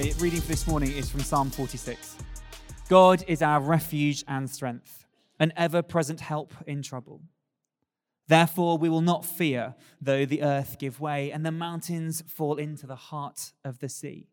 The 0.00 0.12
reading 0.20 0.40
for 0.40 0.46
this 0.46 0.68
morning 0.68 0.92
is 0.92 1.10
from 1.10 1.22
Psalm 1.22 1.50
46. 1.50 2.18
God 2.88 3.24
is 3.26 3.42
our 3.42 3.60
refuge 3.60 4.22
and 4.28 4.48
strength, 4.48 5.04
an 5.40 5.52
ever 5.56 5.82
present 5.82 6.20
help 6.20 6.54
in 6.68 6.82
trouble. 6.82 7.20
Therefore, 8.28 8.78
we 8.78 8.88
will 8.88 9.00
not 9.00 9.24
fear, 9.24 9.74
though 10.00 10.24
the 10.24 10.44
earth 10.44 10.78
give 10.78 11.00
way 11.00 11.32
and 11.32 11.44
the 11.44 11.50
mountains 11.50 12.22
fall 12.28 12.58
into 12.58 12.86
the 12.86 12.94
heart 12.94 13.50
of 13.64 13.80
the 13.80 13.88
sea, 13.88 14.28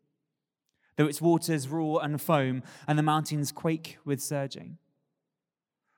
though 0.94 1.08
its 1.08 1.20
waters 1.20 1.66
roar 1.66 2.00
and 2.00 2.22
foam 2.22 2.62
and 2.86 2.96
the 2.96 3.02
mountains 3.02 3.50
quake 3.50 3.98
with 4.04 4.22
surging. 4.22 4.78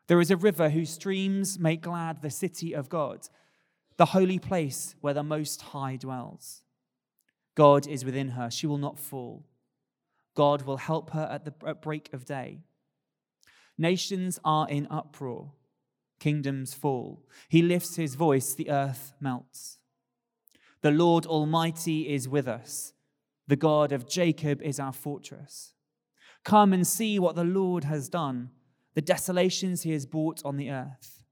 There 0.06 0.22
is 0.22 0.30
a 0.30 0.38
river 0.38 0.70
whose 0.70 0.88
streams 0.88 1.58
make 1.58 1.82
glad 1.82 2.22
the 2.22 2.30
city 2.30 2.72
of 2.72 2.88
God, 2.88 3.28
the 3.98 4.06
holy 4.06 4.38
place 4.38 4.96
where 5.02 5.12
the 5.12 5.22
Most 5.22 5.60
High 5.60 5.96
dwells. 5.96 6.62
God 7.54 7.86
is 7.86 8.02
within 8.02 8.30
her, 8.30 8.50
she 8.50 8.66
will 8.66 8.78
not 8.78 8.98
fall. 8.98 9.44
God 10.38 10.62
will 10.62 10.76
help 10.76 11.10
her 11.10 11.28
at 11.32 11.44
the 11.44 11.74
break 11.74 12.12
of 12.12 12.24
day. 12.24 12.60
Nations 13.76 14.38
are 14.44 14.68
in 14.68 14.86
uproar 14.88 15.50
kingdoms 16.20 16.74
fall. 16.74 17.24
He 17.48 17.60
lifts 17.60 17.96
his 17.96 18.14
voice, 18.14 18.54
the 18.54 18.70
earth 18.70 19.14
melts. 19.20 19.78
The 20.80 20.92
Lord 20.92 21.26
Almighty 21.26 22.08
is 22.08 22.28
with 22.28 22.46
us. 22.46 22.92
The 23.48 23.56
God 23.56 23.90
of 23.90 24.08
Jacob 24.08 24.62
is 24.62 24.78
our 24.78 24.92
fortress. 24.92 25.74
Come 26.44 26.72
and 26.72 26.86
see 26.86 27.18
what 27.18 27.34
the 27.34 27.42
Lord 27.42 27.82
has 27.82 28.08
done, 28.08 28.50
the 28.94 29.02
desolations 29.02 29.82
he 29.82 29.90
has 29.90 30.06
brought 30.06 30.40
on 30.44 30.56
the 30.56 30.70
earth. 30.70 31.24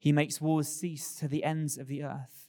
He 0.00 0.10
makes 0.10 0.40
wars 0.40 0.66
cease 0.66 1.14
to 1.20 1.28
the 1.28 1.44
ends 1.44 1.78
of 1.78 1.86
the 1.86 2.02
earth. 2.02 2.48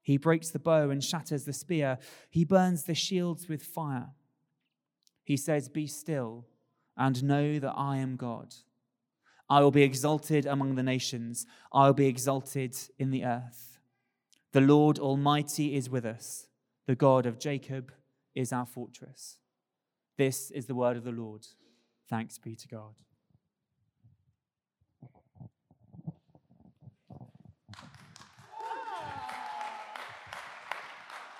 He 0.00 0.16
breaks 0.16 0.50
the 0.50 0.60
bow 0.60 0.90
and 0.90 1.02
shatters 1.02 1.42
the 1.42 1.52
spear. 1.52 1.98
He 2.30 2.44
burns 2.44 2.84
the 2.84 2.94
shields 2.94 3.48
with 3.48 3.64
fire. 3.64 4.10
He 5.26 5.36
says, 5.36 5.68
Be 5.68 5.88
still 5.88 6.46
and 6.96 7.24
know 7.24 7.58
that 7.58 7.74
I 7.76 7.96
am 7.96 8.14
God. 8.14 8.54
I 9.50 9.60
will 9.60 9.72
be 9.72 9.82
exalted 9.82 10.46
among 10.46 10.76
the 10.76 10.84
nations. 10.84 11.46
I 11.72 11.86
will 11.86 11.94
be 11.94 12.06
exalted 12.06 12.76
in 12.96 13.10
the 13.10 13.24
earth. 13.24 13.78
The 14.52 14.60
Lord 14.60 15.00
Almighty 15.00 15.74
is 15.74 15.90
with 15.90 16.06
us. 16.06 16.46
The 16.86 16.94
God 16.94 17.26
of 17.26 17.40
Jacob 17.40 17.92
is 18.36 18.52
our 18.52 18.66
fortress. 18.66 19.38
This 20.16 20.52
is 20.52 20.66
the 20.66 20.76
word 20.76 20.96
of 20.96 21.02
the 21.02 21.10
Lord. 21.10 21.44
Thanks 22.08 22.38
be 22.38 22.54
to 22.54 22.68
God. 22.68 22.94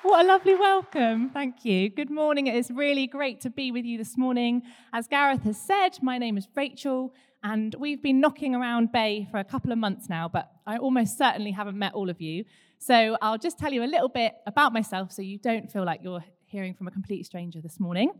What 0.06 0.24
a 0.24 0.28
lovely 0.28 0.54
welcome. 0.54 1.30
Thank 1.30 1.64
you. 1.64 1.88
Good 1.90 2.10
morning. 2.10 2.46
It 2.46 2.54
is 2.54 2.70
really 2.70 3.08
great 3.08 3.40
to 3.40 3.50
be 3.50 3.72
with 3.72 3.84
you 3.84 3.98
this 3.98 4.16
morning. 4.16 4.62
As 4.92 5.08
Gareth 5.08 5.42
has 5.42 5.60
said, 5.60 6.00
my 6.00 6.16
name 6.16 6.38
is 6.38 6.46
Rachel, 6.54 7.12
and 7.42 7.74
we've 7.76 8.00
been 8.00 8.20
knocking 8.20 8.54
around 8.54 8.92
Bay 8.92 9.26
for 9.32 9.38
a 9.38 9.44
couple 9.44 9.72
of 9.72 9.78
months 9.78 10.08
now, 10.08 10.28
but 10.28 10.48
I 10.64 10.76
almost 10.76 11.18
certainly 11.18 11.50
haven't 11.50 11.76
met 11.76 11.92
all 11.92 12.08
of 12.08 12.20
you. 12.20 12.44
So 12.78 13.18
I'll 13.20 13.36
just 13.36 13.58
tell 13.58 13.72
you 13.72 13.82
a 13.82 13.90
little 13.90 14.08
bit 14.08 14.36
about 14.46 14.72
myself 14.72 15.10
so 15.10 15.22
you 15.22 15.38
don't 15.38 15.72
feel 15.72 15.84
like 15.84 16.02
you're 16.04 16.24
hearing 16.44 16.72
from 16.72 16.86
a 16.86 16.92
complete 16.92 17.26
stranger 17.26 17.60
this 17.60 17.80
morning. 17.80 18.12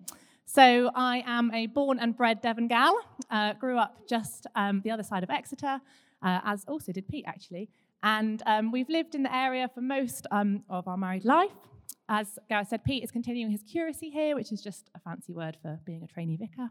So 0.45 0.91
I 0.93 1.23
am 1.25 1.55
a 1.55 1.69
born 1.69 2.01
and 2.01 2.17
bred 2.17 2.41
Devon 2.41 2.67
gal, 2.67 2.99
uh, 3.31 3.53
grew 3.53 3.79
up 3.79 4.09
just 4.09 4.49
um, 4.57 4.81
the 4.83 4.91
other 4.91 5.05
side 5.05 5.23
of 5.23 5.31
Exeter, 5.31 5.81
uh, 6.21 6.41
as 6.45 6.65
also 6.67 6.91
did 6.91 7.07
Pete 7.07 7.27
actually. 7.29 7.69
And 8.03 8.43
um, 8.45 8.73
we've 8.73 8.89
lived 8.89 9.15
in 9.15 9.23
the 9.23 9.35
area 9.35 9.71
for 9.73 9.83
most 9.83 10.27
um, 10.33 10.65
of 10.69 10.89
our 10.89 10.97
married 10.97 11.25
life. 11.25 11.53
As 12.09 12.39
Gareth 12.49 12.69
said, 12.69 12.85
Pete 12.85 13.03
is 13.03 13.11
continuing 13.11 13.51
his 13.51 13.63
curacy 13.63 14.11
here, 14.11 14.35
which 14.37 14.53
is 14.53 14.63
just 14.63 14.91
a 14.95 15.01
fancy 15.01 15.33
word 15.33 15.57
for 15.61 15.81
being 15.85 16.03
a 16.03 16.07
trainee 16.07 16.37
vicar. 16.37 16.71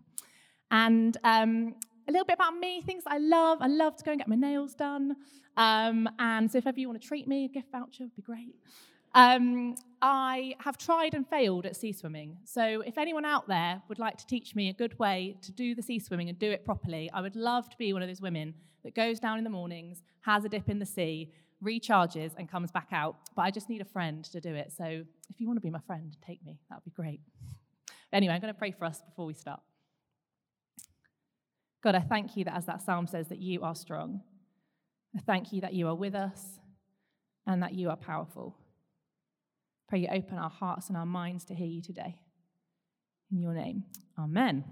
And 0.72 1.17
um, 1.23 1.75
a 2.07 2.12
little 2.12 2.25
bit 2.25 2.35
about 2.35 2.57
me, 2.57 2.81
things 2.81 3.03
I 3.07 3.17
love. 3.17 3.59
I 3.62 3.67
love 3.67 3.95
to 3.97 4.03
go 4.03 4.12
and 4.12 4.19
get 4.19 4.28
my 4.28 4.35
nails 4.35 4.73
done. 4.73 5.16
Um, 5.57 6.09
and 6.19 6.51
so 6.51 6.57
if 6.57 6.67
ever 6.67 6.79
you 6.79 6.88
want 6.88 7.01
to 7.01 7.07
treat 7.07 7.28
me, 7.28 7.45
a 7.45 7.47
gift 7.47 7.72
voucher 7.72 8.03
would 8.03 8.16
be 8.16 8.22
great. 8.22 8.56
Um, 9.13 9.75
I 10.01 10.56
have 10.59 10.78
tried 10.78 11.13
and 11.13 11.28
failed 11.28 11.66
at 11.66 11.75
sea 11.78 11.94
swimming. 11.94 12.38
So 12.44 12.81
if 12.81 12.97
anyone 12.97 13.23
out 13.23 13.47
there 13.47 13.81
would 13.88 13.97
like 13.97 14.18
to 14.18 14.28
teach 14.28 14.56
me 14.56 14.69
a 14.69 14.73
good 14.73 14.97
way 15.00 15.38
to 15.41 15.51
do 15.53 15.73
the 15.73 15.81
sea 15.81 16.00
swimming 16.00 16.28
and 16.29 16.38
do 16.38 16.51
it 16.51 16.66
properly, 16.66 17.09
I 17.13 17.22
would 17.22 17.35
love 17.35 17.69
to 17.69 17.78
be 17.78 17.94
one 17.94 18.01
of 18.01 18.09
those 18.09 18.22
women 18.22 18.53
that 18.84 18.94
goes 18.94 19.19
down 19.19 19.38
in 19.38 19.44
the 19.44 19.50
mornings, 19.50 20.03
has 20.22 20.44
a 20.44 20.50
dip 20.50 20.69
in 20.69 20.79
the 20.79 20.85
sea, 20.85 21.31
recharges, 21.63 22.31
and 22.38 22.49
comes 22.49 22.71
back 22.71 22.89
out. 22.91 23.16
But 23.35 23.43
I 23.43 23.51
just 23.51 23.69
need 23.69 23.81
a 23.81 23.85
friend 23.85 24.23
to 24.25 24.39
do 24.39 24.53
it. 24.53 24.71
So 24.77 24.85
if 24.85 25.39
you 25.39 25.47
want 25.47 25.57
to 25.57 25.61
be 25.61 25.69
my 25.69 25.79
friend, 25.88 26.16
take 26.25 26.43
me. 26.45 26.59
That 26.69 26.75
would 26.75 26.85
be 26.85 26.91
great. 26.91 27.21
Anyway, 28.13 28.33
I'm 28.33 28.41
going 28.41 28.53
to 28.53 28.57
pray 28.57 28.71
for 28.71 28.85
us 28.85 29.01
before 29.01 29.25
we 29.25 29.33
start. 29.33 29.61
God, 31.83 31.95
I 31.95 31.99
thank 31.99 32.35
you 32.35 32.45
that 32.45 32.55
as 32.55 32.65
that 32.65 32.81
psalm 32.81 33.07
says, 33.07 33.27
that 33.27 33.39
you 33.39 33.61
are 33.61 33.75
strong. 33.75 34.21
I 35.15 35.19
thank 35.21 35.53
you 35.53 35.61
that 35.61 35.73
you 35.73 35.88
are 35.88 35.95
with 35.95 36.15
us 36.15 36.59
and 37.45 37.61
that 37.61 37.73
you 37.73 37.89
are 37.89 37.95
powerful. 37.95 38.57
Pray 39.88 39.99
you 39.99 40.07
open 40.11 40.38
our 40.38 40.49
hearts 40.49 40.88
and 40.88 40.97
our 40.97 41.05
minds 41.05 41.45
to 41.45 41.53
hear 41.53 41.67
you 41.67 41.81
today. 41.81 42.15
In 43.31 43.39
your 43.39 43.53
name, 43.53 43.83
amen. 44.17 44.63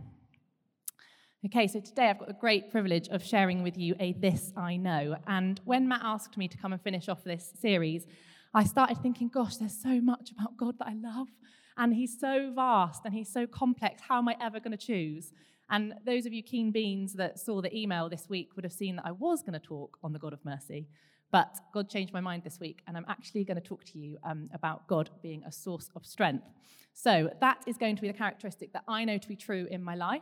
Okay, 1.45 1.67
so 1.67 1.81
today 1.81 2.09
I've 2.09 2.19
got 2.19 2.29
the 2.29 2.35
great 2.35 2.71
privilege 2.71 3.09
of 3.09 3.21
sharing 3.21 3.63
with 3.63 3.77
you 3.77 3.95
a 3.99 4.13
This 4.13 4.53
I 4.55 4.77
Know. 4.77 5.17
And 5.27 5.59
when 5.65 5.89
Matt 5.89 5.99
asked 6.01 6.37
me 6.37 6.47
to 6.47 6.57
come 6.57 6.71
and 6.71 6.81
finish 6.81 7.09
off 7.09 7.25
this 7.25 7.51
series, 7.59 8.07
I 8.53 8.63
started 8.63 8.99
thinking, 8.99 9.27
gosh, 9.27 9.57
there's 9.57 9.77
so 9.77 9.99
much 9.99 10.31
about 10.31 10.55
God 10.55 10.79
that 10.79 10.87
I 10.87 10.93
love. 10.93 11.27
And 11.75 11.93
he's 11.93 12.17
so 12.17 12.53
vast 12.55 13.01
and 13.03 13.13
he's 13.13 13.27
so 13.27 13.45
complex. 13.45 14.03
How 14.07 14.19
am 14.19 14.29
I 14.29 14.37
ever 14.39 14.61
going 14.61 14.71
to 14.71 14.77
choose? 14.77 15.33
And 15.69 15.95
those 16.05 16.25
of 16.25 16.31
you 16.31 16.43
keen 16.43 16.71
beans 16.71 17.11
that 17.15 17.37
saw 17.37 17.61
the 17.61 17.77
email 17.77 18.07
this 18.07 18.29
week 18.29 18.55
would 18.55 18.63
have 18.63 18.71
seen 18.71 18.95
that 18.95 19.05
I 19.05 19.11
was 19.11 19.41
going 19.41 19.51
to 19.51 19.59
talk 19.59 19.97
on 20.01 20.13
the 20.13 20.19
God 20.19 20.31
of 20.31 20.45
mercy. 20.45 20.87
But 21.29 21.57
God 21.73 21.89
changed 21.89 22.13
my 22.13 22.21
mind 22.21 22.43
this 22.45 22.61
week, 22.61 22.83
and 22.87 22.95
I'm 22.95 23.05
actually 23.09 23.43
going 23.43 23.59
to 23.59 23.67
talk 23.67 23.83
to 23.85 23.99
you 23.99 24.17
um, 24.23 24.49
about 24.53 24.87
God 24.87 25.09
being 25.21 25.43
a 25.43 25.51
source 25.51 25.89
of 25.93 26.05
strength. 26.05 26.45
So, 26.93 27.31
that 27.41 27.57
is 27.67 27.75
going 27.75 27.97
to 27.97 28.01
be 28.01 28.07
the 28.07 28.13
characteristic 28.13 28.71
that 28.71 28.83
I 28.87 29.03
know 29.03 29.17
to 29.17 29.27
be 29.27 29.35
true 29.35 29.67
in 29.69 29.83
my 29.83 29.95
life. 29.95 30.21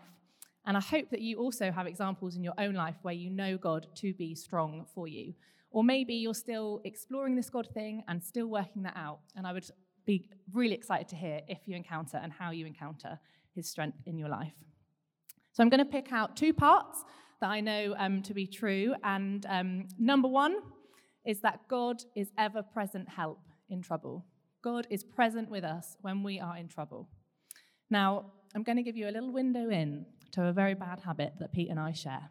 And 0.65 0.77
I 0.77 0.79
hope 0.79 1.09
that 1.09 1.21
you 1.21 1.39
also 1.39 1.71
have 1.71 1.87
examples 1.87 2.35
in 2.35 2.43
your 2.43 2.53
own 2.57 2.75
life 2.75 2.95
where 3.01 3.13
you 3.13 3.29
know 3.29 3.57
God 3.57 3.87
to 3.95 4.13
be 4.13 4.35
strong 4.35 4.85
for 4.93 5.07
you. 5.07 5.33
Or 5.71 5.83
maybe 5.83 6.13
you're 6.13 6.33
still 6.33 6.81
exploring 6.83 7.35
this 7.35 7.49
God 7.49 7.67
thing 7.73 8.03
and 8.07 8.23
still 8.23 8.47
working 8.47 8.83
that 8.83 8.95
out. 8.95 9.19
And 9.35 9.47
I 9.47 9.53
would 9.53 9.65
be 10.05 10.29
really 10.53 10.75
excited 10.75 11.07
to 11.09 11.15
hear 11.15 11.41
if 11.47 11.59
you 11.65 11.75
encounter 11.75 12.17
and 12.17 12.31
how 12.31 12.51
you 12.51 12.65
encounter 12.65 13.19
his 13.55 13.69
strength 13.69 13.97
in 14.05 14.17
your 14.17 14.29
life. 14.29 14.53
So 15.53 15.63
I'm 15.63 15.69
going 15.69 15.83
to 15.83 15.91
pick 15.91 16.11
out 16.11 16.35
two 16.35 16.53
parts 16.53 17.03
that 17.39 17.49
I 17.49 17.59
know 17.59 17.95
um, 17.97 18.21
to 18.23 18.33
be 18.33 18.45
true. 18.45 18.93
And 19.03 19.45
um, 19.49 19.87
number 19.97 20.27
one 20.27 20.57
is 21.25 21.41
that 21.41 21.61
God 21.67 22.03
is 22.15 22.31
ever 22.37 22.61
present 22.61 23.09
help 23.09 23.39
in 23.69 23.81
trouble. 23.81 24.25
God 24.61 24.87
is 24.89 25.03
present 25.03 25.49
with 25.49 25.63
us 25.63 25.97
when 26.01 26.23
we 26.23 26.39
are 26.39 26.55
in 26.55 26.67
trouble. 26.67 27.09
Now, 27.89 28.31
I'm 28.55 28.63
going 28.63 28.77
to 28.77 28.83
give 28.83 28.95
you 28.95 29.07
a 29.07 29.11
little 29.11 29.31
window 29.31 29.69
in 29.69 30.05
to 30.33 30.45
a 30.45 30.53
very 30.53 30.73
bad 30.73 31.01
habit 31.01 31.33
that 31.39 31.53
Pete 31.53 31.69
and 31.69 31.79
I 31.79 31.91
share. 31.91 32.29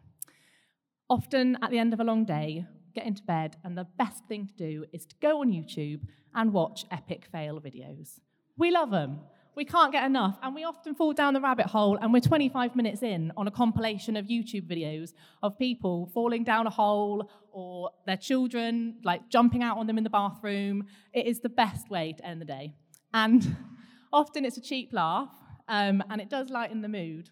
Often 1.09 1.57
at 1.61 1.71
the 1.71 1.79
end 1.79 1.93
of 1.93 1.99
a 1.99 2.03
long 2.03 2.25
day, 2.25 2.65
get 2.95 3.05
into 3.05 3.23
bed, 3.23 3.57
and 3.63 3.77
the 3.77 3.87
best 3.97 4.25
thing 4.27 4.47
to 4.47 4.53
do 4.53 4.85
is 4.93 5.05
to 5.05 5.15
go 5.21 5.41
on 5.41 5.51
YouTube 5.51 6.01
and 6.33 6.53
watch 6.53 6.85
epic 6.91 7.25
fail 7.31 7.59
videos. 7.59 8.19
We 8.57 8.71
love 8.71 8.91
them 8.91 9.21
we 9.55 9.65
can't 9.65 9.91
get 9.91 10.05
enough. 10.05 10.37
And 10.41 10.55
we 10.55 10.63
often 10.63 10.95
fall 10.95 11.13
down 11.13 11.33
the 11.33 11.41
rabbit 11.41 11.67
hole, 11.67 11.97
and 12.01 12.13
we're 12.13 12.21
25 12.21 12.75
minutes 12.75 13.03
in 13.03 13.31
on 13.35 13.47
a 13.47 13.51
compilation 13.51 14.15
of 14.15 14.25
YouTube 14.25 14.67
videos 14.67 15.13
of 15.43 15.57
people 15.57 16.09
falling 16.13 16.43
down 16.43 16.67
a 16.67 16.69
hole 16.69 17.29
or 17.51 17.91
their 18.05 18.17
children 18.17 18.95
like 19.03 19.29
jumping 19.29 19.61
out 19.61 19.77
on 19.77 19.87
them 19.87 19.97
in 19.97 20.03
the 20.03 20.09
bathroom. 20.09 20.85
It 21.13 21.25
is 21.25 21.41
the 21.41 21.49
best 21.49 21.89
way 21.89 22.13
to 22.13 22.25
end 22.25 22.41
the 22.41 22.45
day. 22.45 22.73
And 23.13 23.55
often 24.13 24.45
it's 24.45 24.57
a 24.57 24.61
cheap 24.61 24.93
laugh, 24.93 25.29
um, 25.67 26.01
and 26.09 26.21
it 26.21 26.29
does 26.29 26.49
lighten 26.49 26.81
the 26.81 26.89
mood. 26.89 27.29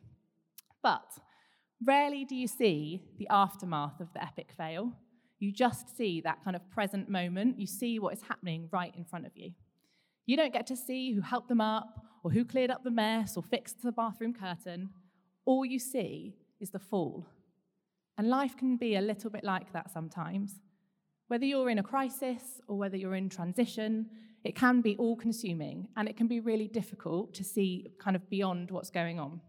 But 0.82 1.18
rarely 1.86 2.26
do 2.26 2.36
you 2.36 2.48
see 2.48 3.02
the 3.18 3.28
aftermath 3.30 4.00
of 4.00 4.12
the 4.14 4.24
epic 4.24 4.52
fail. 4.56 4.94
You 5.40 5.52
just 5.52 5.96
see 5.96 6.22
that 6.22 6.44
kind 6.44 6.56
of 6.56 6.70
present 6.70 7.10
moment. 7.10 7.60
You 7.60 7.68
see 7.68 8.00
what 8.00 8.14
is 8.14 8.22
happening 8.22 8.68
right 8.72 8.94
in 8.96 9.06
front 9.06 9.26
of 9.26 9.32
you. 9.36 9.52
You 10.26 10.38
don't 10.38 10.54
get 10.54 10.68
to 10.68 10.76
see 10.76 11.14
who 11.14 11.22
helped 11.22 11.48
them 11.48 11.62
up 11.62 12.02
or 12.24 12.32
who 12.32 12.44
cleared 12.44 12.72
up 12.72 12.84
the 12.84 12.92
mess 12.92 13.38
or 13.38 13.44
fixed 13.44 13.82
the 13.82 13.92
bathroom 13.92 14.34
curtain. 14.34 14.90
All 15.46 15.66
you 15.66 15.80
see 15.80 16.36
is 16.60 16.70
the 16.70 16.80
fall. 16.80 17.28
And 18.18 18.30
life 18.30 18.58
can 18.58 18.76
be 18.76 18.96
a 18.96 19.02
little 19.02 19.30
bit 19.30 19.46
like 19.46 19.72
that 19.72 19.92
sometimes. 19.92 20.60
Whether 21.30 21.46
you're 21.46 21.70
in 21.70 21.80
a 21.80 21.84
crisis 21.84 22.60
or 22.68 22.78
whether 22.78 22.98
you're 22.98 23.16
in 23.16 23.30
transition, 23.30 24.08
it 24.44 24.56
can 24.56 24.82
be 24.82 24.98
all 24.98 25.16
consuming 25.16 25.88
and 25.96 26.10
it 26.10 26.18
can 26.18 26.28
be 26.28 26.42
really 26.42 26.68
difficult 26.68 27.34
to 27.36 27.44
see 27.44 27.88
kind 28.00 28.16
of 28.16 28.30
beyond 28.30 28.72
what's 28.72 28.90
going 28.90 29.20
on 29.20 29.40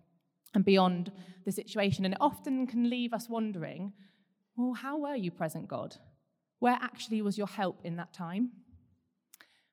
and 0.55 0.65
beyond 0.65 1.13
the 1.45 1.53
situation. 1.53 2.05
And 2.05 2.15
it 2.15 2.21
often 2.21 2.67
can 2.67 2.91
leave 2.91 3.13
us 3.13 3.29
wondering 3.29 3.93
well, 4.57 4.75
how 4.75 4.99
were 4.99 5.15
you 5.15 5.31
present, 5.31 5.69
God? 5.69 5.97
Where 6.59 6.79
actually 6.83 7.23
was 7.23 7.39
your 7.39 7.47
help 7.47 7.81
in 7.83 7.97
that 7.97 8.13
time? 8.13 8.51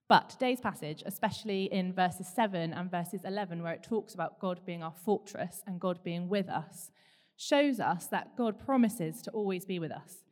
But 0.07 0.29
today's 0.29 0.61
passage, 0.61 1.03
especially 1.05 1.65
in 1.65 1.91
verses 1.91 2.27
7 2.33 2.73
and 2.73 2.89
verses 2.89 3.21
11, 3.25 3.61
where 3.61 3.73
it 3.73 3.83
talks 3.83 4.13
about 4.13 4.39
God 4.39 4.61
being 4.65 4.81
our 4.81 4.93
fortress 4.93 5.61
and 5.67 5.81
God 5.81 6.01
being 6.03 6.29
with 6.29 6.47
us, 6.47 6.91
shows 7.35 7.81
us 7.81 8.07
that 8.07 8.37
God 8.37 8.57
promises 8.57 9.21
to 9.23 9.31
always 9.31 9.65
be 9.65 9.79
with 9.79 9.91
us, 9.91 10.23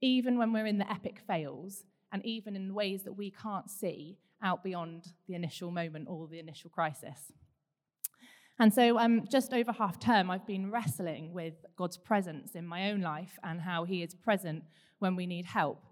even 0.00 0.38
when 0.38 0.52
we're 0.52 0.66
in 0.66 0.78
the 0.78 0.90
epic 0.90 1.18
fails 1.26 1.82
and 2.12 2.24
even 2.24 2.54
in 2.54 2.72
ways 2.72 3.02
that 3.02 3.14
we 3.14 3.32
can't 3.32 3.68
see 3.68 4.18
out 4.42 4.62
beyond 4.62 5.08
the 5.26 5.34
initial 5.34 5.72
moment 5.72 6.06
or 6.08 6.28
the 6.28 6.38
initial 6.38 6.70
crisis. 6.70 7.32
And 8.58 8.72
so, 8.72 8.98
um, 8.98 9.24
just 9.30 9.52
over 9.52 9.70
half 9.70 9.98
term, 9.98 10.30
I've 10.30 10.46
been 10.46 10.70
wrestling 10.70 11.32
with 11.32 11.54
God's 11.76 11.98
presence 11.98 12.54
in 12.54 12.66
my 12.66 12.90
own 12.90 13.02
life 13.02 13.38
and 13.42 13.60
how 13.60 13.84
He 13.84 14.02
is 14.02 14.14
present 14.14 14.64
when 14.98 15.14
we 15.14 15.26
need 15.26 15.44
help. 15.44 15.82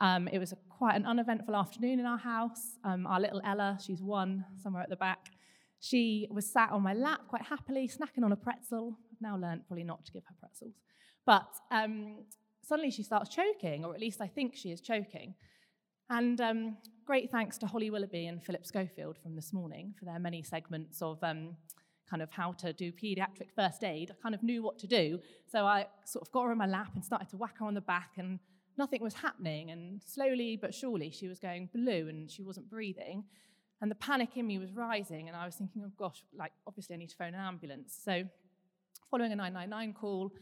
Um, 0.00 0.28
it 0.28 0.38
was 0.38 0.52
a, 0.52 0.56
quite 0.68 0.94
an 0.94 1.06
uneventful 1.06 1.56
afternoon 1.56 1.98
in 1.98 2.06
our 2.06 2.18
house. 2.18 2.78
Um, 2.84 3.06
our 3.06 3.20
little 3.20 3.40
Ella, 3.44 3.78
she's 3.84 4.00
one, 4.00 4.44
somewhere 4.62 4.82
at 4.82 4.90
the 4.90 4.96
back, 4.96 5.30
she 5.80 6.28
was 6.30 6.50
sat 6.50 6.70
on 6.70 6.82
my 6.82 6.94
lap 6.94 7.20
quite 7.28 7.42
happily, 7.42 7.88
snacking 7.88 8.24
on 8.24 8.32
a 8.32 8.36
pretzel. 8.36 8.96
I've 9.12 9.20
now 9.20 9.36
learned 9.36 9.66
probably 9.66 9.84
not 9.84 10.04
to 10.06 10.12
give 10.12 10.22
her 10.24 10.34
pretzels. 10.38 10.74
But 11.26 11.48
um, 11.70 12.24
suddenly 12.62 12.90
she 12.90 13.02
starts 13.02 13.28
choking, 13.28 13.84
or 13.84 13.92
at 13.92 14.00
least 14.00 14.20
I 14.20 14.26
think 14.26 14.56
she 14.56 14.70
is 14.70 14.80
choking. 14.80 15.34
And 16.10 16.40
um, 16.40 16.76
great 17.04 17.30
thanks 17.30 17.58
to 17.58 17.66
Holly 17.66 17.90
Willoughby 17.90 18.26
and 18.26 18.42
Philip 18.42 18.64
Schofield 18.64 19.18
from 19.22 19.36
this 19.36 19.52
morning 19.52 19.94
for 19.98 20.04
their 20.04 20.18
many 20.18 20.42
segments 20.42 21.02
of 21.02 21.22
um, 21.22 21.56
kind 22.08 22.22
of 22.22 22.30
how 22.30 22.52
to 22.52 22.72
do 22.72 22.92
pediatric 22.92 23.50
first 23.54 23.82
aid, 23.84 24.10
I 24.10 24.14
kind 24.22 24.34
of 24.34 24.42
knew 24.42 24.62
what 24.62 24.78
to 24.80 24.86
do. 24.86 25.20
So 25.50 25.66
I 25.66 25.86
sort 26.04 26.26
of 26.26 26.32
got 26.32 26.44
her 26.44 26.50
on 26.50 26.58
my 26.58 26.66
lap 26.66 26.90
and 26.94 27.04
started 27.04 27.28
to 27.30 27.36
whack 27.36 27.58
her 27.58 27.66
on 27.66 27.74
the 27.74 27.80
back, 27.80 28.12
and 28.16 28.38
nothing 28.76 29.02
was 29.02 29.14
happening. 29.14 29.70
And 29.70 30.02
slowly 30.04 30.56
but 30.60 30.74
surely, 30.74 31.10
she 31.10 31.28
was 31.28 31.38
going 31.38 31.70
blue 31.74 32.08
and 32.08 32.30
she 32.30 32.42
wasn't 32.42 32.68
breathing. 32.68 33.24
And 33.80 33.90
the 33.90 33.96
panic 33.96 34.30
in 34.36 34.46
me 34.46 34.58
was 34.58 34.72
rising, 34.72 35.28
and 35.28 35.36
I 35.36 35.44
was 35.44 35.56
thinking, 35.56 35.82
oh 35.84 35.92
gosh, 35.98 36.24
like 36.36 36.52
obviously 36.66 36.94
I 36.94 36.98
need 36.98 37.10
to 37.10 37.16
phone 37.16 37.34
an 37.34 37.40
ambulance. 37.40 37.98
So, 38.02 38.24
following 39.10 39.32
a 39.32 39.36
999 39.36 39.92
call 39.94 40.32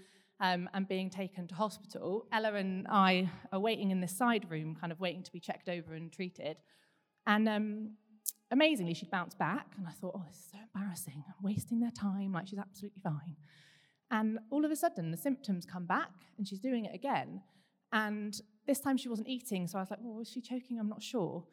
um, 0.40 0.68
and 0.74 0.86
being 0.86 1.10
taken 1.10 1.48
to 1.48 1.54
hospital, 1.54 2.26
Ella 2.32 2.54
and 2.54 2.86
I 2.88 3.30
are 3.52 3.60
waiting 3.60 3.90
in 3.90 4.00
this 4.00 4.16
side 4.16 4.46
room, 4.50 4.76
kind 4.80 4.92
of 4.92 5.00
waiting 5.00 5.22
to 5.22 5.32
be 5.32 5.40
checked 5.40 5.68
over 5.68 5.94
and 5.94 6.12
treated. 6.12 6.58
And 7.26 7.48
um, 7.48 7.90
amazingly, 8.52 8.94
she'd 8.94 9.10
bounced 9.10 9.38
back, 9.38 9.66
and 9.76 9.86
I 9.88 9.90
thought, 9.90 10.12
oh, 10.14 10.24
this 10.28 10.36
is 10.36 10.50
so 10.52 10.58
embarrassing. 10.74 11.24
I'm 11.26 11.42
wasting 11.42 11.80
their 11.80 11.90
time, 11.90 12.32
like 12.32 12.46
she's 12.46 12.58
absolutely 12.58 13.00
fine. 13.02 13.36
And 14.10 14.38
all 14.50 14.64
of 14.64 14.70
a 14.70 14.76
sudden, 14.76 15.10
the 15.10 15.16
symptoms 15.16 15.64
come 15.64 15.86
back, 15.86 16.12
and 16.36 16.46
she's 16.46 16.60
doing 16.60 16.84
it 16.84 16.94
again. 16.94 17.42
And 17.92 18.40
this 18.66 18.78
time 18.78 18.96
she 18.96 19.08
wasn't 19.08 19.28
eating, 19.28 19.66
so 19.66 19.78
I 19.78 19.80
was 19.80 19.90
like, 19.90 19.98
well, 20.02 20.14
was 20.14 20.30
she 20.30 20.40
choking? 20.40 20.78
I'm 20.78 20.88
not 20.88 21.02
sure. 21.02 21.44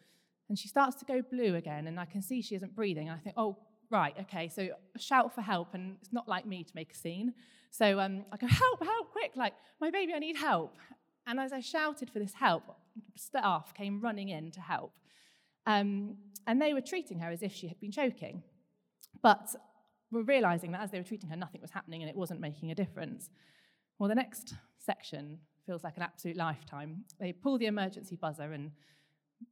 And 0.49 0.59
she 0.59 0.67
starts 0.67 0.95
to 0.97 1.05
go 1.05 1.21
blue 1.21 1.55
again, 1.55 1.87
and 1.87 1.99
I 1.99 2.05
can 2.05 2.21
see 2.21 2.41
she 2.41 2.55
isn't 2.55 2.75
breathing. 2.75 3.07
And 3.09 3.17
I 3.17 3.21
think, 3.21 3.35
oh, 3.37 3.57
right, 3.89 4.13
okay, 4.21 4.49
so 4.49 4.69
shout 4.97 5.33
for 5.33 5.41
help, 5.41 5.73
and 5.73 5.95
it's 6.01 6.13
not 6.13 6.27
like 6.27 6.45
me 6.45 6.63
to 6.63 6.71
make 6.75 6.91
a 6.91 6.95
scene. 6.95 7.33
So 7.71 7.99
um, 7.99 8.25
I 8.31 8.37
go, 8.37 8.47
help, 8.47 8.83
help, 8.83 9.11
quick, 9.11 9.31
like, 9.35 9.53
my 9.79 9.89
baby, 9.89 10.13
I 10.13 10.19
need 10.19 10.35
help. 10.35 10.75
And 11.27 11.39
as 11.39 11.53
I 11.53 11.61
shouted 11.61 12.09
for 12.09 12.19
this 12.19 12.33
help, 12.33 12.63
staff 13.15 13.73
came 13.73 14.01
running 14.01 14.29
in 14.29 14.51
to 14.51 14.59
help. 14.59 14.91
Um, 15.69 16.15
and 16.47 16.59
they 16.59 16.73
were 16.73 16.81
treating 16.81 17.19
her 17.19 17.29
as 17.29 17.43
if 17.43 17.53
she 17.53 17.67
had 17.67 17.79
been 17.79 17.91
choking. 17.91 18.41
But 19.21 19.55
we're 20.09 20.23
realizing 20.23 20.71
that 20.71 20.81
as 20.81 20.89
they 20.89 20.97
were 20.97 21.03
treating 21.03 21.29
her, 21.29 21.35
nothing 21.35 21.61
was 21.61 21.69
happening 21.69 22.01
and 22.01 22.09
it 22.09 22.15
wasn't 22.15 22.39
making 22.39 22.71
a 22.71 22.75
difference. 22.75 23.29
Well, 23.99 24.09
the 24.09 24.15
next 24.15 24.55
section 24.79 25.37
feels 25.67 25.83
like 25.83 25.95
an 25.97 26.01
absolute 26.01 26.37
lifetime. 26.37 27.03
They 27.19 27.31
pull 27.33 27.59
the 27.59 27.67
emergency 27.67 28.15
buzzer 28.15 28.51
and 28.51 28.71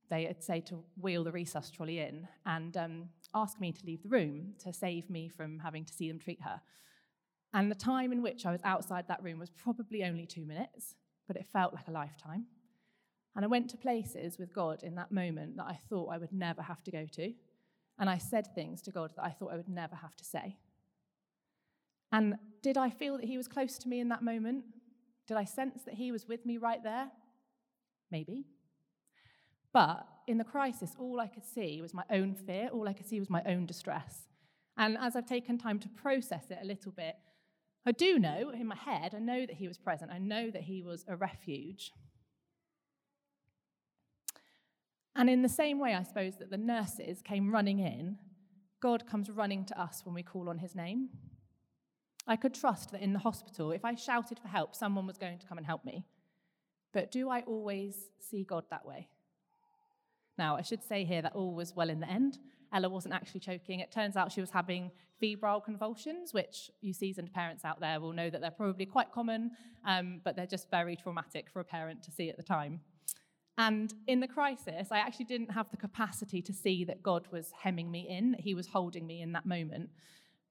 they 0.10 0.36
say 0.40 0.60
to 0.62 0.84
wheel 1.00 1.24
the 1.24 1.32
resus 1.32 1.72
trolley 1.72 2.00
in 2.00 2.28
and 2.48 2.76
um, 2.78 3.10
ask 3.36 3.62
me 3.62 3.72
to 3.72 3.86
leave 3.86 4.02
the 4.02 4.10
room 4.10 4.54
to 4.64 4.74
save 4.74 5.12
me 5.12 5.30
from 5.30 5.60
having 5.60 5.86
to 5.86 5.94
see 5.94 6.08
them 6.08 6.18
treat 6.18 6.42
her. 6.42 6.60
And 7.54 7.70
the 7.70 7.76
time 7.76 8.12
in 8.12 8.24
which 8.24 8.48
I 8.48 8.52
was 8.52 8.62
outside 8.64 9.08
that 9.08 9.22
room 9.22 9.38
was 9.38 9.52
probably 9.52 10.04
only 10.04 10.26
two 10.26 10.48
minutes, 10.48 10.96
but 11.28 11.38
it 11.38 11.46
felt 11.54 11.76
like 11.76 11.88
a 11.88 11.92
lifetime. 11.92 12.48
And 13.38 13.46
I 13.46 13.48
went 13.48 13.70
to 13.70 13.78
places 13.78 14.40
with 14.40 14.52
God 14.52 14.82
in 14.82 14.96
that 14.96 15.12
moment 15.12 15.58
that 15.58 15.68
I 15.68 15.80
thought 15.88 16.12
I 16.12 16.18
would 16.18 16.34
never 16.34 16.64
have 16.64 16.84
to 16.86 16.92
go 16.92 17.06
to. 17.12 17.32
And 18.00 18.10
I 18.10 18.18
said 18.18 18.48
things 18.56 18.82
to 18.82 18.92
God 18.92 19.12
that 19.16 19.24
I 19.24 19.30
thought 19.30 19.54
I 19.54 19.58
would 19.58 19.70
never 19.70 19.96
have 19.96 20.16
to 20.16 20.26
say. 20.26 20.58
And 22.12 22.38
did 22.64 22.80
I 22.80 22.90
feel 22.90 23.16
that 23.18 23.28
He 23.28 23.38
was 23.38 23.48
close 23.48 23.78
to 23.78 23.88
me 23.88 24.00
in 24.00 24.10
that 24.10 24.24
moment? 24.24 24.66
Did 25.28 25.38
I 25.38 25.44
sense 25.44 25.84
that 25.84 25.94
He 25.94 26.12
was 26.12 26.28
with 26.28 26.48
me 26.48 26.58
right 26.58 26.84
there? 26.84 27.12
Maybe. 28.10 28.48
But 29.72 30.08
in 30.26 30.40
the 30.40 30.44
crisis, 30.44 30.96
all 30.98 31.20
I 31.20 31.28
could 31.28 31.46
see 31.46 31.80
was 31.80 31.94
my 31.94 32.06
own 32.10 32.34
fear, 32.34 32.70
all 32.74 32.88
I 32.88 32.94
could 32.94 33.08
see 33.08 33.20
was 33.20 33.30
my 33.30 33.44
own 33.46 33.68
distress. 33.68 34.24
And 34.78 34.98
as 34.98 35.16
I've 35.16 35.28
taken 35.28 35.60
time 35.60 35.78
to 35.80 35.90
process 35.90 36.46
it 36.50 36.58
a 36.60 36.66
little 36.66 36.92
bit, 36.92 37.16
I 37.86 37.92
do 37.92 38.18
know 38.18 38.50
in 38.50 38.66
my 38.66 38.76
head, 38.76 39.14
I 39.14 39.20
know 39.20 39.46
that 39.46 39.58
he 39.58 39.68
was 39.68 39.78
present. 39.78 40.12
I 40.12 40.18
know 40.18 40.50
that 40.50 40.64
he 40.64 40.82
was 40.82 41.06
a 41.08 41.16
refuge. 41.16 41.92
And 45.18 45.32
in 45.32 45.42
the 45.42 45.50
same 45.50 45.80
way, 45.80 45.96
I 45.96 46.04
suppose, 46.04 46.38
that 46.38 46.52
the 46.52 46.58
nurses 46.58 47.24
came 47.24 47.52
running 47.52 47.80
in, 47.80 48.18
God 48.80 49.08
comes 49.08 49.32
running 49.32 49.66
to 49.66 49.82
us 49.82 50.02
when 50.06 50.14
we 50.14 50.22
call 50.22 50.48
on 50.48 50.60
his 50.60 50.76
name. 50.76 51.10
I 52.28 52.36
could 52.36 52.54
trust 52.54 52.92
that 52.92 53.02
in 53.02 53.14
the 53.14 53.20
hospital, 53.20 53.72
if 53.72 53.84
I 53.84 53.96
shouted 53.96 54.38
for 54.38 54.48
help, 54.48 54.76
someone 54.76 55.08
was 55.08 55.18
going 55.18 55.40
to 55.40 55.48
come 55.48 55.58
and 55.58 55.66
help 55.66 55.84
me. 55.84 56.06
But 56.94 57.12
do 57.12 57.30
I 57.30 57.42
always 57.42 57.96
see 58.20 58.44
God 58.44 58.66
that 58.70 58.86
way? 58.86 59.08
Now, 60.38 60.56
I 60.56 60.62
should 60.62 60.84
say 60.84 61.04
here 61.04 61.24
that 61.24 61.34
all 61.34 61.56
was 61.56 61.76
well 61.76 61.90
in 61.90 62.00
the 62.00 62.10
end. 62.10 62.38
Ella 62.72 62.90
wasn't 62.90 63.16
actually 63.16 63.40
choking. 63.40 63.80
It 63.80 63.92
turns 63.92 64.16
out 64.16 64.32
she 64.32 64.42
was 64.42 64.52
having 64.52 64.92
febrile 65.20 65.62
convulsions, 65.62 66.32
which 66.32 66.70
you 66.82 66.94
seasoned 66.94 67.34
parents 67.34 67.66
out 67.66 67.80
there 67.80 68.00
will 68.00 68.14
know 68.14 68.30
that 68.30 68.40
they're 68.40 68.52
probably 68.52 68.86
quite 68.86 69.12
common, 69.12 69.52
um, 69.84 70.22
but 70.24 70.36
they're 70.36 70.46
just 70.46 70.70
very 70.70 70.96
traumatic 70.96 71.50
for 71.50 71.60
a 71.60 71.66
parent 71.66 72.04
to 72.04 72.12
see 72.12 72.30
at 72.30 72.38
the 72.38 72.44
time. 72.44 72.82
And 73.58 73.94
in 74.06 74.20
the 74.20 74.28
crisis, 74.28 74.90
I 74.92 75.00
actually 75.00 75.26
didn't 75.26 75.52
have 75.52 75.72
the 75.72 75.78
capacity 75.78 76.42
to 76.44 76.54
see 76.54 76.84
that 76.86 77.02
God 77.02 77.28
was 77.32 77.52
hemming 77.60 77.90
me 77.90 78.08
in, 78.08 78.32
that 78.32 78.42
He 78.42 78.54
was 78.54 78.68
holding 78.68 79.08
me 79.08 79.22
in 79.22 79.32
that 79.32 79.46
moment. 79.46 79.90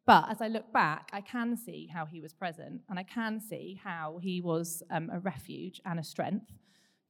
But 0.06 0.28
as 0.30 0.40
I 0.40 0.48
look 0.48 0.72
back, 0.72 1.10
I 1.12 1.20
can 1.20 1.56
see 1.56 1.88
how 1.92 2.06
He 2.06 2.20
was 2.20 2.32
present, 2.32 2.80
and 2.88 2.98
I 2.98 3.04
can 3.04 3.40
see 3.40 3.80
how 3.82 4.18
He 4.22 4.40
was 4.40 4.82
um, 4.90 5.10
a 5.12 5.20
refuge 5.20 5.80
and 5.84 6.00
a 6.00 6.04
strength, 6.04 6.52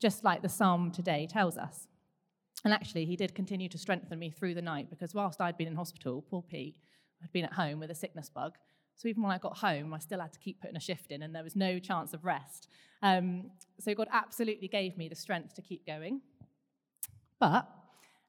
just 0.00 0.22
like 0.22 0.42
the 0.42 0.48
psalm 0.48 0.90
today 0.90 1.26
tells 1.26 1.56
us. 1.56 1.88
And 2.64 2.74
actually, 2.74 3.04
he 3.04 3.16
did 3.16 3.34
continue 3.34 3.68
to 3.68 3.78
strengthen 3.78 4.18
me 4.18 4.30
through 4.30 4.54
the 4.54 4.62
night 4.62 4.90
because 4.90 5.14
whilst 5.14 5.40
I'd 5.40 5.56
been 5.56 5.68
in 5.68 5.76
hospital, 5.76 6.24
poor 6.28 6.42
Pete 6.42 6.76
had 7.20 7.30
been 7.32 7.44
at 7.44 7.52
home 7.52 7.78
with 7.78 7.90
a 7.90 7.94
sickness 7.94 8.28
bug. 8.28 8.56
So 8.96 9.08
even 9.08 9.22
when 9.22 9.32
I 9.32 9.38
got 9.38 9.58
home, 9.58 9.92
I 9.92 9.98
still 9.98 10.20
had 10.20 10.32
to 10.32 10.38
keep 10.38 10.60
putting 10.60 10.76
a 10.76 10.80
shift 10.80 11.10
in, 11.10 11.22
and 11.22 11.34
there 11.34 11.44
was 11.44 11.56
no 11.56 11.78
chance 11.78 12.14
of 12.14 12.24
rest. 12.24 12.68
Um, 13.02 13.50
so 13.78 13.94
God 13.94 14.08
absolutely 14.12 14.68
gave 14.68 14.96
me 14.96 15.08
the 15.08 15.14
strength 15.14 15.54
to 15.54 15.62
keep 15.62 15.86
going. 15.86 16.22
But 17.38 17.68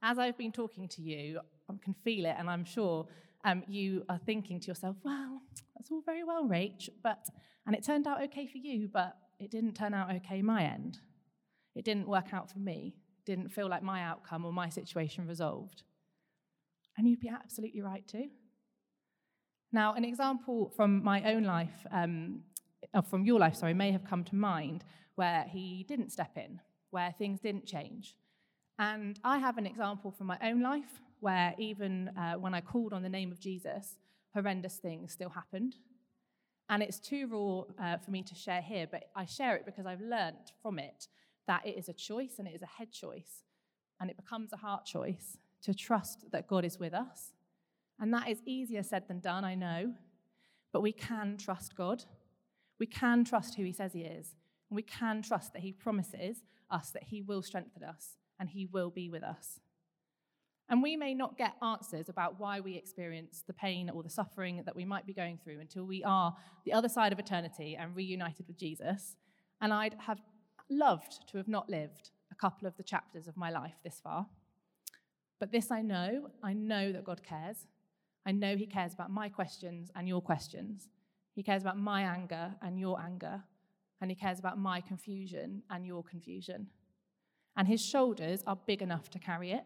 as 0.04 0.20
I've 0.20 0.38
been 0.38 0.52
talking 0.52 0.88
to 0.90 1.02
you, 1.02 1.40
I 1.70 1.74
can 1.84 1.94
feel 2.04 2.26
it, 2.26 2.36
and 2.38 2.50
I'm 2.50 2.66
sure 2.66 3.08
um, 3.46 3.64
you 3.68 4.04
are 4.10 4.20
thinking 4.26 4.60
to 4.60 4.68
yourself, 4.68 4.98
well, 5.04 5.42
that's 5.76 5.90
all 5.92 6.02
very 6.06 6.24
well, 6.24 6.44
Rach, 6.46 6.90
but, 7.02 7.28
and 7.66 7.76
it 7.76 7.84
turned 7.84 8.08
out 8.08 8.22
okay 8.24 8.48
for 8.48 8.58
you, 8.58 8.90
but 8.92 9.16
it 9.40 9.52
didn't 9.52 9.74
turn 9.74 9.94
out 9.94 10.14
okay 10.16 10.42
my 10.42 10.64
end. 10.64 11.00
It 11.76 11.86
didn't 11.86 12.08
work 12.08 12.34
out 12.34 12.52
for 12.52 12.60
me 12.60 12.96
didn't 13.28 13.50
feel 13.50 13.70
like 13.70 13.84
my 13.84 14.02
outcome 14.02 14.46
or 14.46 14.54
my 14.54 14.70
situation 14.70 15.28
resolved. 15.28 15.84
And 16.98 17.08
you'd 17.08 17.20
be 17.20 17.30
absolutely 17.30 17.82
right 17.82 18.08
too. 18.08 18.30
Now, 19.72 19.94
an 19.94 20.06
example 20.06 20.72
from 20.76 21.04
my 21.04 21.24
own 21.34 21.44
life, 21.44 21.86
um, 21.92 22.42
uh, 22.94 23.02
from 23.02 23.26
your 23.26 23.40
life, 23.40 23.56
sorry, 23.56 23.74
may 23.74 23.92
have 23.92 24.06
come 24.06 24.24
to 24.26 24.36
mind 24.36 24.84
where 25.16 25.46
he 25.50 25.86
didn't 25.88 26.12
step 26.12 26.38
in, 26.38 26.60
where 26.92 27.14
things 27.18 27.40
didn't 27.42 27.66
change. 27.66 28.16
And 28.80 29.20
I 29.24 29.40
have 29.40 29.58
an 29.58 29.66
example 29.66 30.12
from 30.12 30.28
my 30.28 30.38
own 30.42 30.62
life 30.62 31.02
where 31.20 31.54
even 31.58 32.10
uh, 32.18 32.34
when 32.36 32.54
I 32.54 32.62
called 32.62 32.94
on 32.94 33.02
the 33.02 33.10
name 33.10 33.32
of 33.32 33.40
Jesus, 33.40 33.98
horrendous 34.34 34.76
things 34.76 35.12
still 35.12 35.30
happened. 35.30 35.76
And 36.70 36.84
it's 36.84 37.00
too 37.00 37.28
raw 37.28 37.84
uh, 37.84 37.98
for 37.98 38.12
me 38.12 38.24
to 38.24 38.36
share 38.36 38.62
here, 38.62 38.88
but 38.90 39.06
I 39.16 39.26
share 39.26 39.56
it 39.56 39.66
because 39.66 39.86
I've 39.86 40.02
learnt 40.02 40.52
from 40.62 40.80
it 40.80 41.08
that 41.48 41.66
it 41.66 41.78
is 41.78 41.90
a 41.90 41.94
choice 41.94 42.36
and 42.40 42.48
it 42.48 42.54
is 42.54 42.62
a 42.62 42.68
head 42.68 42.92
choice, 42.92 43.44
and 44.00 44.10
it 44.10 44.18
becomes 44.18 44.52
a 44.52 44.58
heart 44.58 44.86
choice 44.86 45.38
to 45.64 45.74
trust 45.74 46.26
that 46.32 46.48
God 46.48 46.66
is 46.66 46.78
with 46.78 46.94
us. 46.94 47.32
And 48.00 48.13
that 48.13 48.30
is 48.30 48.42
easier 48.46 48.84
said 48.84 49.08
than 49.08 49.20
done, 49.20 49.44
I 49.44 49.56
know, 49.56 49.94
but 50.72 50.82
we 50.82 50.92
can 50.92 51.38
trust 51.38 51.75
God. 51.75 52.04
We 52.80 52.86
can 52.86 53.24
trust 53.24 53.56
who 53.56 53.63
He 53.63 53.74
says 53.74 53.94
He 53.94 54.01
is, 54.01 54.36
and 54.70 54.75
we 54.75 54.84
can 54.84 55.22
trust 55.22 55.54
that 55.54 55.63
He 55.63 55.72
promises 55.72 56.44
us 56.70 56.92
that 56.92 57.04
He 57.04 57.22
will 57.22 57.42
strengthen 57.42 57.84
us 57.84 58.18
and 58.39 58.50
He 58.50 58.66
will 58.66 58.89
be 58.89 59.10
with 59.10 59.24
us. 59.24 59.60
And 60.70 60.84
we 60.84 60.98
may 60.98 61.13
not 61.13 61.38
get 61.38 61.56
answers 61.62 62.10
about 62.10 62.39
why 62.39 62.60
we 62.60 62.75
experience 62.75 63.44
the 63.48 63.54
pain 63.54 63.89
or 63.89 64.04
the 64.04 64.10
suffering 64.10 64.62
that 64.66 64.75
we 64.75 64.84
might 64.84 65.06
be 65.06 65.13
going 65.13 65.39
through 65.42 65.62
until 65.62 65.86
we 65.86 66.04
are 66.04 66.36
the 66.66 66.74
other 66.74 66.89
side 66.89 67.13
of 67.13 67.20
eternity 67.20 67.77
and 67.80 67.96
reunited 67.96 68.48
with 68.48 68.58
Jesus. 68.58 69.16
And 69.62 69.74
I'd 69.74 69.96
have 70.00 70.20
loved 70.70 71.27
to 71.30 71.38
have 71.38 71.48
not 71.48 71.70
lived 71.70 72.12
a 72.32 72.36
couple 72.36 72.68
of 72.68 72.75
the 72.75 72.84
chapters 72.84 73.27
of 73.27 73.38
my 73.38 73.50
life 73.50 73.75
this 73.84 74.01
far. 74.04 74.27
But 75.39 75.51
this 75.51 75.72
I 75.72 75.82
know 75.82 76.32
I 76.44 76.54
know 76.54 76.92
that 76.92 77.06
God 77.06 77.24
cares. 77.24 77.68
I 78.28 78.32
know 78.32 78.56
He 78.56 78.68
cares 78.68 78.94
about 78.94 79.10
my 79.10 79.30
questions 79.30 79.90
and 79.96 80.08
your 80.08 80.22
questions. 80.22 80.90
He 81.34 81.42
cares 81.42 81.62
about 81.62 81.78
my 81.78 82.02
anger 82.02 82.54
and 82.62 82.80
your 82.80 83.00
anger. 83.00 83.42
And 84.02 84.12
He 84.12 84.16
cares 84.16 84.38
about 84.38 84.60
my 84.60 84.82
confusion 84.82 85.64
and 85.70 85.86
your 85.86 86.04
confusion. 86.04 86.68
And 87.56 87.68
His 87.68 87.84
shoulders 87.84 88.44
are 88.46 88.60
big 88.68 88.82
enough 88.82 89.10
to 89.12 89.20
carry 89.20 89.52
it. 89.52 89.64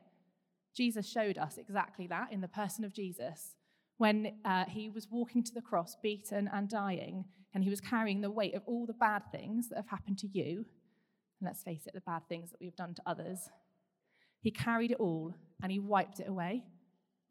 Jesus 0.73 1.09
showed 1.09 1.37
us 1.37 1.57
exactly 1.57 2.07
that 2.07 2.31
in 2.31 2.39
the 2.39 2.47
person 2.47 2.85
of 2.85 2.93
Jesus 2.93 3.55
when 4.01 4.33
uh, 4.45 4.65
he 4.65 4.89
was 4.89 5.07
walking 5.11 5.43
to 5.43 5.53
the 5.53 5.61
cross, 5.61 5.95
beaten 6.01 6.49
and 6.51 6.67
dying, 6.67 7.23
and 7.53 7.63
he 7.63 7.69
was 7.69 7.79
carrying 7.79 8.19
the 8.19 8.31
weight 8.31 8.55
of 8.55 8.63
all 8.65 8.87
the 8.87 8.93
bad 8.93 9.21
things 9.31 9.69
that 9.69 9.75
have 9.75 9.89
happened 9.89 10.17
to 10.17 10.27
you. 10.27 10.65
And 11.39 11.45
let's 11.45 11.61
face 11.61 11.85
it, 11.85 11.93
the 11.93 12.01
bad 12.01 12.23
things 12.27 12.49
that 12.49 12.59
we've 12.59 12.75
done 12.75 12.95
to 12.95 13.01
others. 13.05 13.51
He 14.41 14.49
carried 14.49 14.89
it 14.89 14.97
all 14.99 15.35
and 15.61 15.71
he 15.71 15.77
wiped 15.77 16.19
it 16.19 16.27
away. 16.27 16.63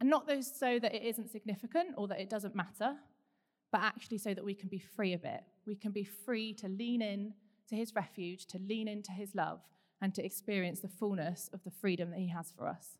And 0.00 0.08
not 0.08 0.26
those 0.26 0.50
so 0.50 0.78
that 0.78 0.94
it 0.94 1.02
isn't 1.02 1.30
significant 1.30 1.90
or 1.96 2.08
that 2.08 2.20
it 2.20 2.30
doesn't 2.30 2.54
matter, 2.54 2.96
but 3.70 3.82
actually 3.82 4.18
so 4.18 4.34
that 4.34 4.44
we 4.44 4.54
can 4.54 4.68
be 4.68 4.78
free 4.78 5.12
of 5.12 5.24
it. 5.24 5.42
We 5.66 5.74
can 5.76 5.92
be 5.92 6.04
free 6.04 6.54
to 6.54 6.68
lean 6.68 7.02
in 7.02 7.34
to 7.68 7.76
his 7.76 7.94
refuge, 7.94 8.46
to 8.46 8.58
lean 8.58 8.88
into 8.88 9.12
his 9.12 9.34
love, 9.34 9.60
and 10.00 10.14
to 10.14 10.24
experience 10.24 10.80
the 10.80 10.88
fullness 10.88 11.50
of 11.52 11.62
the 11.62 11.70
freedom 11.70 12.10
that 12.10 12.18
he 12.18 12.28
has 12.28 12.52
for 12.56 12.66
us. 12.66 12.98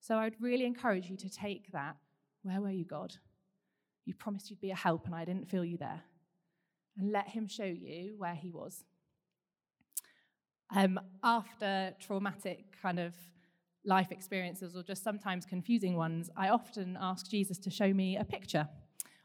So 0.00 0.16
I 0.16 0.24
would 0.24 0.40
really 0.40 0.66
encourage 0.66 1.08
you 1.08 1.16
to 1.16 1.30
take 1.30 1.70
that 1.72 1.96
where 2.42 2.60
were 2.60 2.70
you, 2.70 2.84
God? 2.84 3.14
You 4.04 4.14
promised 4.14 4.50
you'd 4.50 4.60
be 4.60 4.72
a 4.72 4.76
help, 4.76 5.06
and 5.06 5.14
I 5.14 5.24
didn't 5.24 5.48
feel 5.48 5.64
you 5.64 5.76
there. 5.76 6.02
And 6.98 7.12
let 7.12 7.28
Him 7.28 7.46
show 7.46 7.64
you 7.64 8.14
where 8.18 8.34
He 8.34 8.50
was. 8.50 8.84
Um, 10.74 10.98
after 11.22 11.94
traumatic 12.00 12.64
kind 12.82 12.98
of 12.98 13.14
life 13.84 14.12
experiences 14.12 14.76
or 14.76 14.82
just 14.82 15.02
sometimes 15.02 15.44
confusing 15.44 15.96
ones, 15.96 16.30
I 16.36 16.48
often 16.48 16.96
ask 17.00 17.28
Jesus 17.28 17.58
to 17.58 17.70
show 17.70 17.92
me 17.92 18.16
a 18.16 18.24
picture 18.24 18.68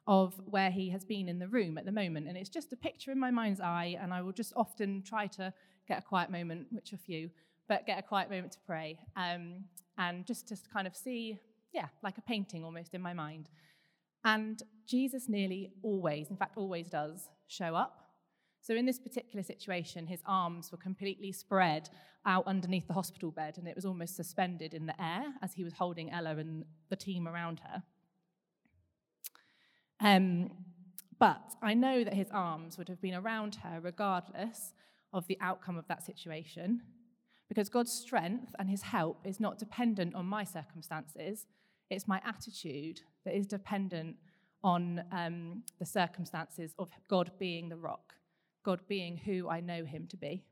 of 0.08 0.40
where 0.46 0.72
he 0.72 0.90
has 0.90 1.04
been 1.04 1.28
in 1.28 1.38
the 1.38 1.48
room 1.48 1.78
at 1.78 1.86
the 1.86 1.92
moment. 1.92 2.28
And 2.28 2.38
it's 2.38 2.50
just 2.50 2.72
a 2.74 2.78
picture 2.78 3.12
in 3.12 3.20
my 3.20 3.30
mind's 3.30 3.60
eye, 3.60 3.98
and 4.02 4.14
I 4.14 4.22
will 4.22 4.32
just 4.32 4.54
often 4.56 5.04
try 5.04 5.28
to 5.28 5.54
get 5.88 6.00
a 6.00 6.02
quiet 6.02 6.30
moment, 6.30 6.68
which 6.72 6.94
are 6.94 6.98
few, 6.98 7.30
but 7.68 7.86
get 7.86 8.00
a 8.00 8.02
quiet 8.02 8.30
moment 8.30 8.54
to 8.54 8.60
pray 8.66 8.98
um, 9.16 9.66
and 9.98 10.26
just 10.26 10.48
to 10.48 10.58
kind 10.74 10.88
of 10.88 10.96
see 10.96 11.40
yeah, 11.74 11.88
like 12.04 12.18
a 12.18 12.22
painting 12.22 12.64
almost 12.64 12.94
in 12.94 13.02
my 13.02 13.14
mind. 13.14 13.50
And 14.24 14.62
Jesus 14.88 15.30
nearly 15.30 15.72
always, 15.84 16.30
in 16.30 16.38
fact, 16.38 16.58
always 16.58 16.90
does 16.90 17.30
show 17.48 17.76
up. 17.76 18.07
So 18.68 18.76
in 18.76 18.86
this 18.86 19.00
particular 19.00 19.44
situation, 19.44 20.08
his 20.08 20.20
arms 20.26 20.74
were 20.74 20.78
completely 20.78 21.32
spread 21.32 21.90
out 22.26 22.46
underneath 22.48 22.86
the 22.86 22.94
hospital 22.94 23.32
bed, 23.32 23.58
and 23.58 23.66
it 23.66 23.78
was 23.78 23.86
almost 23.86 24.18
suspended 24.18 24.74
in 24.74 24.88
the 24.88 25.02
air 25.02 25.24
as 25.42 25.54
he 25.54 25.64
was 25.64 25.72
holding 25.72 26.12
Ella 26.12 26.36
and 26.36 26.66
the 26.90 26.98
team 26.98 27.30
around 27.30 27.62
her. 27.62 27.84
Um, 30.02 30.52
but 31.18 31.54
I 31.62 31.76
know 31.76 32.04
that 32.04 32.14
his 32.14 32.28
arms 32.30 32.78
would 32.78 32.90
have 32.90 33.00
been 33.00 33.14
around 33.14 33.56
her 33.64 33.80
regardless 33.82 34.74
of 35.14 35.26
the 35.28 35.38
outcome 35.40 35.78
of 35.78 35.88
that 35.88 36.04
situation, 36.04 36.82
because 37.48 37.70
God's 37.70 37.94
strength 37.94 38.54
and 38.60 38.70
his 38.70 38.82
help 38.82 39.26
is 39.26 39.40
not 39.40 39.58
dependent 39.58 40.14
on 40.14 40.26
my 40.26 40.44
circumstances, 40.44 41.46
it's 41.90 42.06
my 42.06 42.22
attitude 42.26 43.00
that 43.24 43.34
is 43.34 43.48
dependent 43.48 44.18
on 44.62 45.06
um, 45.14 45.64
the 45.80 45.86
circumstances 45.86 46.74
of 46.78 46.92
God 47.08 47.32
being 47.40 47.70
the 47.70 47.78
rock, 47.78 48.16
God 48.68 48.82
being 48.90 49.16
who 49.16 49.48
I 49.48 49.62
know 49.62 49.86
him 49.86 50.08
to 50.08 50.18
be. 50.18 50.44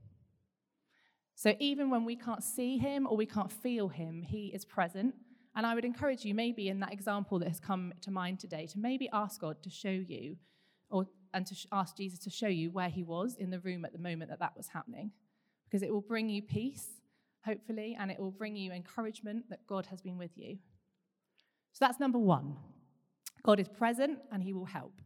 So 1.36 1.54
even 1.60 1.90
when 1.90 2.06
we 2.06 2.16
can't 2.16 2.42
see 2.42 2.78
him 2.78 3.06
or 3.06 3.18
we 3.18 3.26
can't 3.26 3.52
feel 3.52 3.90
him, 3.90 4.22
he 4.22 4.54
is 4.56 4.64
present. 4.64 5.14
And 5.54 5.66
I 5.66 5.76
would 5.76 5.84
encourage 5.84 6.24
you, 6.24 6.34
maybe 6.34 6.70
in 6.70 6.80
that 6.80 6.94
example 6.94 7.40
that 7.40 7.50
has 7.50 7.60
come 7.60 7.92
to 8.00 8.12
mind 8.12 8.40
today, 8.40 8.68
to 8.68 8.80
maybe 8.80 9.10
ask 9.12 9.42
God 9.42 9.62
to 9.64 9.70
show 9.70 9.90
you, 9.90 10.38
or 10.90 11.08
and 11.34 11.46
to 11.46 11.56
ask 11.74 11.98
Jesus 11.98 12.20
to 12.20 12.30
show 12.30 12.48
you 12.48 12.72
where 12.72 12.88
he 12.88 13.04
was 13.04 13.36
in 13.36 13.50
the 13.50 13.60
room 13.60 13.84
at 13.84 13.92
the 13.92 14.00
moment 14.00 14.30
that 14.30 14.40
that 14.40 14.56
was 14.56 14.70
happening, 14.70 15.12
because 15.66 15.84
it 15.84 15.92
will 15.92 16.08
bring 16.14 16.30
you 16.30 16.42
peace, 16.42 16.88
hopefully, 17.44 17.98
and 18.00 18.12
it 18.12 18.18
will 18.18 18.32
bring 18.32 18.56
you 18.56 18.72
encouragement 18.72 19.50
that 19.50 19.68
God 19.68 19.88
has 19.88 20.02
been 20.02 20.18
with 20.18 20.38
you. 20.38 20.58
So 21.74 21.80
that's 21.82 22.00
number 22.00 22.20
one. 22.20 22.56
God 23.44 23.60
is 23.60 23.68
present 23.68 24.20
and 24.32 24.42
he 24.42 24.54
will 24.54 24.72
help. 24.80 25.02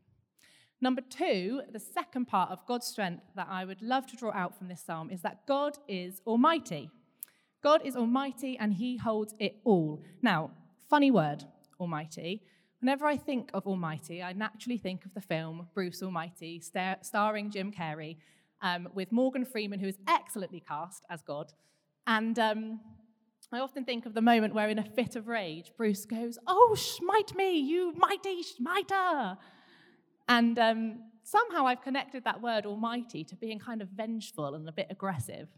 Number 0.81 1.01
two, 1.01 1.61
the 1.71 1.79
second 1.79 2.27
part 2.27 2.51
of 2.51 2.65
God's 2.65 2.87
strength 2.87 3.23
that 3.35 3.47
I 3.49 3.65
would 3.65 3.81
love 3.81 4.07
to 4.07 4.15
draw 4.15 4.31
out 4.31 4.57
from 4.57 4.69
this 4.69 4.81
psalm 4.81 5.09
is 5.09 5.21
that 5.21 5.45
God 5.45 5.77
is 5.87 6.21
almighty. 6.25 6.89
God 7.61 7.81
is 7.83 7.95
almighty 7.97 8.57
and 8.57 8.73
he 8.73 8.97
holds 8.97 9.33
it 9.39 9.57
all. 9.65 10.01
Now, 10.21 10.51
funny 10.89 11.11
word, 11.11 11.43
almighty. 11.79 12.43
Whenever 12.79 13.05
I 13.05 13.17
think 13.17 13.51
of 13.53 13.67
almighty, 13.67 14.23
I 14.23 14.31
naturally 14.31 14.77
think 14.77 15.05
of 15.05 15.13
the 15.13 15.21
film 15.21 15.67
Bruce 15.73 16.01
Almighty, 16.01 16.61
star- 16.61 16.99
starring 17.01 17.51
Jim 17.51 17.73
Carrey, 17.73 18.15
um, 18.61 18.87
with 18.93 19.11
Morgan 19.11 19.43
Freeman, 19.43 19.79
who 19.79 19.87
is 19.87 19.97
excellently 20.07 20.63
cast 20.65 21.03
as 21.09 21.21
God. 21.21 21.51
And 22.07 22.39
um, 22.39 22.79
I 23.51 23.59
often 23.59 23.83
think 23.83 24.05
of 24.05 24.13
the 24.13 24.21
moment 24.21 24.53
where, 24.53 24.69
in 24.69 24.79
a 24.79 24.83
fit 24.83 25.17
of 25.17 25.27
rage, 25.27 25.73
Bruce 25.75 26.05
goes, 26.05 26.37
Oh, 26.47 26.75
smite 26.75 27.35
me, 27.35 27.59
you 27.59 27.93
mighty 27.97 28.43
smiter. 28.43 29.37
And 30.29 30.59
um, 30.59 30.99
somehow 31.23 31.65
I've 31.65 31.81
connected 31.81 32.23
that 32.23 32.41
word 32.41 32.65
almighty 32.67 33.23
to 33.25 33.35
being 33.35 33.59
kind 33.59 33.81
of 33.81 33.89
vengeful 33.89 34.53
and 34.53 34.69
a 34.69 34.71
bit 34.71 34.87
aggressive, 34.91 35.49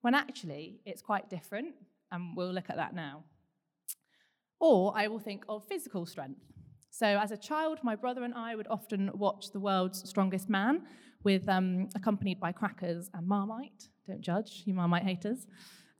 when 0.00 0.14
actually 0.14 0.80
it's 0.86 1.02
quite 1.02 1.28
different, 1.28 1.74
and 2.10 2.34
we'll 2.36 2.52
look 2.52 2.70
at 2.70 2.76
that 2.76 2.94
now. 2.94 3.22
Or 4.58 4.92
I 4.96 5.08
will 5.08 5.18
think 5.18 5.44
of 5.48 5.64
physical 5.66 6.06
strength. 6.06 6.40
So, 6.90 7.06
as 7.06 7.32
a 7.32 7.36
child, 7.36 7.78
my 7.82 7.94
brother 7.94 8.24
and 8.24 8.34
I 8.34 8.54
would 8.54 8.66
often 8.68 9.10
watch 9.14 9.52
The 9.52 9.60
World's 9.60 10.08
Strongest 10.08 10.48
Man, 10.48 10.82
with 11.22 11.48
um, 11.48 11.88
accompanied 11.94 12.40
by 12.40 12.52
crackers 12.52 13.10
and 13.14 13.26
Marmite. 13.26 13.88
Don't 14.06 14.20
judge, 14.20 14.62
you 14.66 14.74
Marmite 14.74 15.04
haters. 15.04 15.46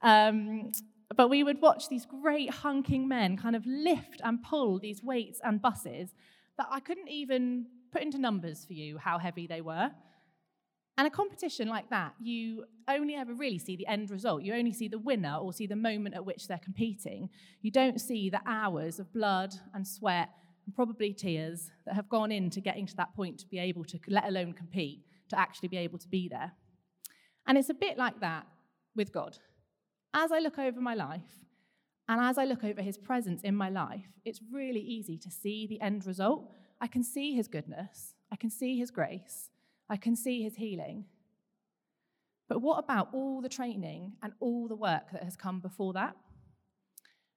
Um, 0.01 0.71
but 1.15 1.29
we 1.29 1.43
would 1.43 1.61
watch 1.61 1.89
these 1.89 2.05
great 2.05 2.49
hunking 2.49 3.07
men 3.07 3.37
kind 3.37 3.55
of 3.55 3.65
lift 3.65 4.19
and 4.23 4.41
pull 4.43 4.79
these 4.79 5.03
weights 5.03 5.39
and 5.43 5.61
buses 5.61 6.09
that 6.57 6.67
I 6.69 6.79
couldn't 6.79 7.09
even 7.09 7.67
put 7.93 8.01
into 8.01 8.17
numbers 8.17 8.65
for 8.65 8.73
you 8.73 8.97
how 8.97 9.17
heavy 9.17 9.47
they 9.47 9.61
were. 9.61 9.89
And 10.97 11.07
a 11.07 11.09
competition 11.09 11.67
like 11.67 11.89
that, 11.89 12.13
you 12.21 12.65
only 12.87 13.15
ever 13.15 13.33
really 13.33 13.57
see 13.57 13.75
the 13.75 13.87
end 13.87 14.11
result. 14.11 14.43
You 14.43 14.53
only 14.53 14.73
see 14.73 14.87
the 14.87 14.99
winner 14.99 15.35
or 15.35 15.53
see 15.53 15.65
the 15.65 15.75
moment 15.75 16.13
at 16.15 16.25
which 16.25 16.47
they're 16.47 16.59
competing. 16.59 17.29
You 17.61 17.71
don't 17.71 17.99
see 17.99 18.29
the 18.29 18.41
hours 18.45 18.99
of 18.99 19.11
blood 19.13 19.55
and 19.73 19.87
sweat 19.87 20.29
and 20.65 20.75
probably 20.75 21.13
tears 21.13 21.71
that 21.85 21.95
have 21.95 22.09
gone 22.09 22.31
into 22.31 22.61
getting 22.61 22.85
to 22.87 22.95
that 22.97 23.15
point 23.15 23.39
to 23.39 23.47
be 23.47 23.57
able 23.57 23.85
to, 23.85 23.99
let 24.07 24.25
alone 24.25 24.53
compete, 24.53 24.99
to 25.29 25.39
actually 25.39 25.69
be 25.69 25.77
able 25.77 25.97
to 25.97 26.07
be 26.07 26.27
there. 26.29 26.51
And 27.47 27.57
it's 27.57 27.69
a 27.69 27.73
bit 27.73 27.97
like 27.97 28.19
that 28.19 28.45
with 28.95 29.11
God 29.11 29.37
as 30.13 30.31
I 30.31 30.39
look 30.39 30.59
over 30.59 30.79
my 30.79 30.93
life 30.93 31.21
and 32.07 32.21
as 32.21 32.37
I 32.37 32.45
look 32.45 32.63
over 32.63 32.81
his 32.81 32.97
presence 32.97 33.41
in 33.41 33.55
my 33.55 33.69
life, 33.69 34.05
it's 34.25 34.41
really 34.51 34.81
easy 34.81 35.17
to 35.17 35.31
see 35.31 35.65
the 35.65 35.81
end 35.81 36.05
result. 36.05 36.51
I 36.83 36.87
can 36.87 37.01
see 37.01 37.33
his 37.33 37.47
goodness, 37.47 38.13
I 38.29 38.35
can 38.35 38.49
see 38.49 38.77
his 38.77 38.91
grace, 38.91 39.49
I 39.89 39.95
can 39.95 40.17
see 40.17 40.43
his 40.43 40.57
healing. 40.57 41.05
But 42.49 42.61
what 42.61 42.77
about 42.77 43.07
all 43.13 43.41
the 43.41 43.47
training 43.47 44.17
and 44.21 44.33
all 44.41 44.67
the 44.67 44.75
work 44.75 45.09
that 45.13 45.23
has 45.23 45.37
come 45.37 45.61
before 45.61 45.93
that? 45.93 46.17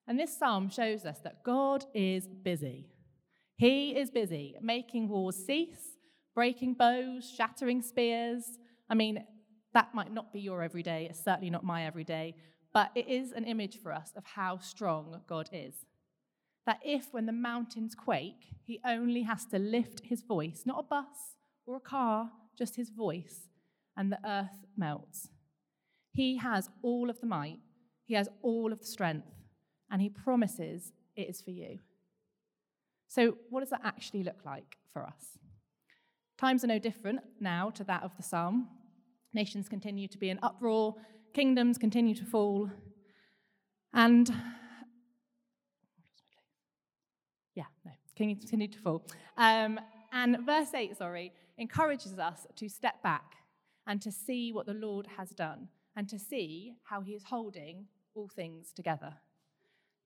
And 0.09 0.19
this 0.19 0.37
psalm 0.37 0.69
shows 0.69 1.05
us 1.05 1.21
that 1.21 1.45
God 1.45 1.85
is 1.95 2.27
busy. 2.27 2.89
He 3.57 3.97
is 3.97 4.11
busy 4.11 4.57
making 4.61 5.09
wars 5.09 5.37
cease, 5.37 5.97
breaking 6.35 6.75
bows, 6.75 7.31
shattering 7.31 7.83
spears. 7.83 8.59
I 8.91 8.97
mean, 8.97 9.25
that 9.75 9.95
might 9.95 10.13
not 10.13 10.33
be 10.33 10.41
your 10.41 10.61
everyday, 10.65 11.07
it's 11.09 11.23
certainly 11.23 11.51
not 11.51 11.63
my 11.63 11.87
everyday, 11.87 12.35
but 12.75 12.91
it 12.97 13.07
is 13.07 13.31
an 13.31 13.45
image 13.45 13.81
for 13.81 13.93
us 13.93 14.11
of 14.17 14.25
how 14.25 14.59
strong 14.59 15.21
God 15.29 15.49
is. 15.53 15.87
That 16.67 16.81
if, 16.85 17.13
when 17.13 17.27
the 17.27 17.33
mountains 17.33 17.95
quake, 17.95 18.49
he 18.63 18.81
only 18.85 19.23
has 19.23 19.45
to 19.47 19.59
lift 19.59 20.03
his 20.05 20.23
voice, 20.23 20.63
not 20.67 20.81
a 20.81 20.83
bus 20.83 21.37
or 21.65 21.77
a 21.77 21.81
car, 21.81 22.31
just 22.59 22.77
his 22.77 22.91
voice, 22.91 23.49
and 23.97 24.11
the 24.11 24.19
earth 24.29 24.67
melts. 24.77 25.29
He 26.13 26.39
has 26.39 26.71
all 26.83 27.09
of 27.09 27.21
the 27.21 27.27
might, 27.27 27.61
he 28.05 28.15
has 28.15 28.29
all 28.43 28.73
of 28.73 28.81
the 28.81 28.87
strength, 28.87 29.29
and 29.91 30.03
he 30.03 30.09
promises 30.09 30.93
it 31.15 31.29
is 31.29 31.41
for 31.41 31.51
you. 31.51 31.79
So, 33.09 33.37
what 33.51 33.61
does 33.61 33.71
that 33.71 33.83
actually 33.85 34.25
look 34.25 34.45
like 34.45 34.77
for 34.93 35.05
us? 35.05 35.39
Times 36.39 36.65
are 36.65 36.69
no 36.69 36.79
different 36.79 37.21
now 37.41 37.71
to 37.71 37.85
that 37.85 38.03
of 38.03 38.17
the 38.17 38.23
psalm. 38.23 38.69
Nations 39.33 39.69
continue 39.69 40.09
to 40.09 40.19
be 40.19 40.29
in 40.29 40.39
uproar, 40.43 40.95
kingdoms 41.33 41.79
continue 41.79 42.15
to 42.15 42.25
fall. 42.25 42.71
And, 43.93 44.29
yeah, 47.55 47.65
no, 47.85 47.93
kingdoms 47.93 48.06
continue 48.17 48.69
to 48.69 48.79
fall. 48.79 49.03
Um, 49.37 49.79
and 50.13 50.39
verse 50.45 50.73
8, 50.75 50.97
sorry, 50.97 51.33
encourages 51.59 52.19
us 52.19 52.47
to 52.57 52.69
step 52.69 53.03
back 53.03 53.37
and 53.87 54.01
to 54.03 54.11
see 54.11 54.53
what 54.53 54.67
the 54.67 54.75
Lord 54.75 55.07
has 55.17 55.31
done 55.31 55.69
and 55.95 56.09
to 56.09 56.19
see 56.19 56.75
how 56.85 57.01
he 57.01 57.13
is 57.13 57.25
holding 57.25 57.87
all 58.15 58.29
things 58.29 58.73
together. 58.73 59.15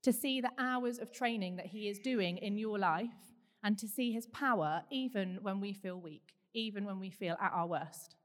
to 0.02 0.12
see 0.12 0.40
the 0.40 0.50
hours 0.58 0.98
of 0.98 1.12
training 1.12 1.56
that 1.56 1.66
He 1.66 1.88
is 1.88 1.98
doing 1.98 2.38
in 2.38 2.56
your 2.58 2.78
life, 2.78 3.10
and 3.62 3.78
to 3.78 3.86
see 3.86 4.12
His 4.12 4.26
power 4.28 4.82
even 4.90 5.38
when 5.42 5.60
we 5.60 5.72
feel 5.74 6.00
weak, 6.00 6.32
even 6.54 6.84
when 6.84 6.98
we 6.98 7.10
feel 7.10 7.36
at 7.40 7.52
our 7.52 7.66
worst. 7.66 8.16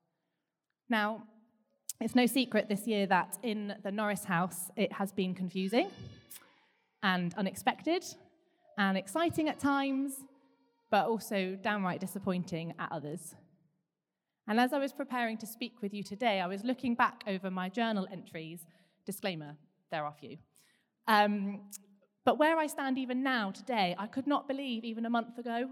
Now, 0.90 1.24
it's 2.00 2.16
no 2.16 2.26
secret 2.26 2.70
this 2.70 2.88
year 2.88 3.06
that 3.08 3.38
in 3.44 3.76
the 3.84 3.92
Norris 3.92 4.24
house 4.26 4.70
it 4.76 4.92
has 4.94 5.12
been 5.12 5.34
confusing 5.34 5.90
and 7.04 7.34
unexpected 7.36 8.04
and 8.78 8.98
exciting 8.98 9.50
at 9.50 9.60
times, 9.60 10.16
but 10.92 11.06
also 11.08 11.58
downright 11.62 12.00
disappointing 12.00 12.74
at 12.80 12.92
others. 12.92 13.36
And 14.48 14.60
as 14.60 14.74
I 14.74 14.80
was 14.80 14.94
preparing 14.94 15.38
to 15.40 15.48
speak 15.48 15.82
with 15.82 15.94
you 15.94 16.04
today, 16.04 16.40
I 16.40 16.48
was 16.48 16.64
looking 16.64 16.94
back 16.94 17.24
over 17.28 17.50
my 17.50 17.70
journal 17.70 18.08
entries. 18.12 18.66
Disclaimer, 19.06 19.56
there 19.92 20.06
are 20.06 20.14
few. 20.20 20.38
Um, 21.08 21.62
but 22.26 22.38
where 22.38 22.58
I 22.58 22.68
stand 22.68 22.98
even 22.98 23.24
now, 23.24 23.52
today, 23.52 23.96
I 23.98 24.08
could 24.08 24.28
not 24.28 24.48
believe 24.48 24.84
even 24.84 25.06
a 25.06 25.10
month 25.10 25.38
ago. 25.38 25.70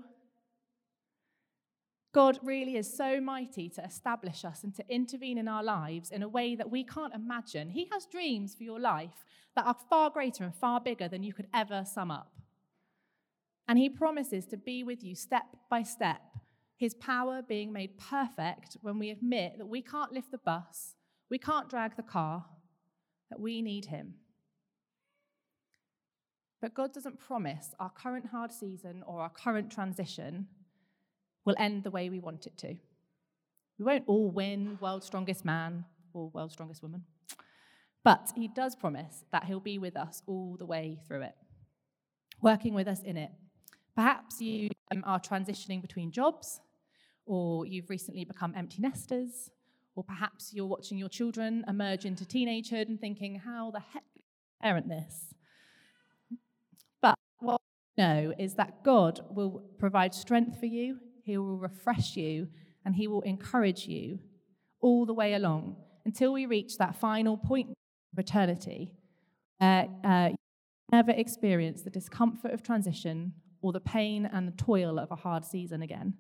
God 2.14 2.38
really 2.44 2.78
is 2.78 2.96
so 2.96 3.20
mighty 3.20 3.70
to 3.70 3.84
establish 3.84 4.46
us 4.46 4.64
and 4.64 4.74
to 4.76 4.86
intervene 4.88 5.40
in 5.40 5.48
our 5.48 5.64
lives 5.64 6.12
in 6.12 6.22
a 6.22 6.30
way 6.30 6.56
that 6.56 6.70
we 6.70 6.84
can't 6.84 7.14
imagine. 7.14 7.72
He 7.72 7.90
has 7.92 8.06
dreams 8.06 8.54
for 8.54 8.64
your 8.64 8.80
life 8.80 9.26
that 9.56 9.66
are 9.66 9.76
far 9.90 10.12
greater 10.12 10.44
and 10.44 10.54
far 10.54 10.80
bigger 10.80 11.08
than 11.08 11.24
you 11.24 11.34
could 11.34 11.48
ever 11.54 11.84
sum 11.92 12.12
up. 12.12 12.32
And 13.68 13.78
He 13.80 13.90
promises 13.90 14.46
to 14.48 14.58
be 14.58 14.84
with 14.84 15.04
you 15.04 15.16
step 15.16 15.46
by 15.70 15.84
step, 15.84 16.22
His 16.78 16.94
power 16.94 17.42
being 17.42 17.72
made 17.72 17.98
perfect 17.98 18.78
when 18.82 19.00
we 19.00 19.10
admit 19.10 19.58
that 19.58 19.68
we 19.68 19.82
can't 19.82 20.12
lift 20.12 20.32
the 20.32 20.38
bus, 20.38 20.96
we 21.30 21.38
can't 21.38 21.70
drag 21.70 21.96
the 21.96 22.04
car, 22.04 22.46
that 23.30 23.40
we 23.40 23.62
need 23.62 23.86
Him. 23.86 24.16
But 26.62 26.74
God 26.74 26.94
doesn't 26.94 27.20
promise 27.20 27.72
our 27.80 27.90
current 27.90 28.28
hard 28.28 28.52
season 28.52 29.04
or 29.06 29.20
our 29.20 29.30
current 29.30 29.70
transition 29.70 30.48
will 31.46 31.56
end 31.58 31.84
the 31.84 31.92
way 31.92 32.10
we 32.10 32.20
want 32.20 32.46
it 32.46 32.58
to. 32.60 32.76
We 33.78 33.86
won't 33.86 34.06
all 34.08 34.32
win 34.32 34.78
World's 34.80 35.06
Strongest 35.06 35.44
Man 35.44 35.84
or 36.14 36.30
World's 36.30 36.54
Strongest 36.54 36.82
Woman. 36.82 37.04
But 38.04 38.32
He 38.36 38.48
does 38.48 38.76
promise 38.76 39.24
that 39.32 39.46
He'll 39.46 39.60
be 39.60 39.78
with 39.78 39.98
us 39.98 40.22
all 40.28 40.56
the 40.58 40.66
way 40.66 41.00
through 41.08 41.24
it, 41.24 41.36
working 42.42 42.74
with 42.74 42.88
us 42.88 43.02
in 43.02 43.18
it. 43.18 43.32
Perhaps 43.96 44.42
you 44.42 44.70
um, 44.92 45.04
are 45.06 45.20
transitioning 45.20 45.82
between 45.82 46.12
jobs, 46.12 46.60
or 47.26 47.66
you've 47.66 47.90
recently 47.90 48.26
become 48.26 48.54
empty 48.56 48.82
nesters, 48.82 49.52
or 49.96 50.04
perhaps 50.04 50.52
you're 50.54 50.66
watching 50.66 50.98
your 50.98 51.10
children 51.10 51.64
emerge 51.68 52.06
into 52.06 52.26
teenagehood 52.26 52.88
and 52.88 53.00
thinking, 53.00 53.36
how 53.36 53.70
the 53.72 53.80
heck 53.80 54.04
parent 54.62 54.90
this? 54.90 55.34
But 57.02 57.16
what 57.40 57.62
we 57.98 58.04
know 58.04 58.34
is 58.40 58.56
that 58.56 58.84
God 58.84 59.22
will 59.30 59.64
provide 59.78 60.16
strength 60.16 60.60
for 60.60 60.66
you, 60.66 60.98
He 61.24 61.38
will 61.38 61.58
refresh 61.58 62.16
you, 62.16 62.48
and 62.86 62.96
He 62.96 63.08
will 63.08 63.22
encourage 63.22 63.88
you 63.88 64.20
all 64.82 65.06
the 65.06 65.14
way 65.14 65.36
along 65.36 65.76
until 66.06 66.34
we 66.34 66.48
reach 66.48 66.78
that 66.78 66.96
final 66.96 67.38
point 67.38 67.70
of 68.12 68.20
eternity. 68.20 68.92
Uh, 69.62 69.86
uh, 70.04 70.30
you 70.32 70.36
never 70.92 71.12
experience 71.12 71.84
the 71.84 71.90
discomfort 71.92 72.52
of 72.52 72.64
transition 72.64 73.34
or 73.64 73.72
the 73.72 73.80
pain 73.80 74.30
and 74.32 74.48
the 74.48 74.52
toil 74.52 75.00
of 75.00 75.10
a 75.10 75.16
hard 75.16 75.44
season 75.44 75.82
again. 75.82 76.14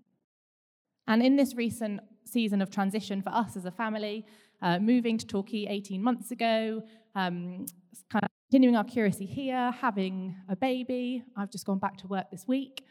And 1.08 1.22
in 1.22 1.36
this 1.36 1.54
recent 1.54 2.00
season 2.26 2.62
of 2.62 2.72
transition 2.72 3.22
for 3.22 3.30
us 3.30 3.56
as 3.58 3.66
a 3.66 3.72
family, 3.72 4.26
uh, 4.62 4.80
moving 4.80 5.18
to 5.18 5.28
Torquay 5.28 5.68
18 5.70 6.02
months 6.02 6.32
ago, 6.32 6.82
um, 7.16 7.66
kind 8.10 8.24
of 8.24 8.30
continuing 8.50 8.78
our 8.78 8.86
curacy 8.86 9.26
here, 9.26 9.72
having 9.72 10.36
a 10.48 10.56
baby. 10.56 11.22
I've 11.36 11.52
just 11.52 11.66
gone 11.66 11.80
back 11.80 11.98
to 11.98 12.08
work 12.08 12.32
this 12.32 12.48
week, 12.48 12.86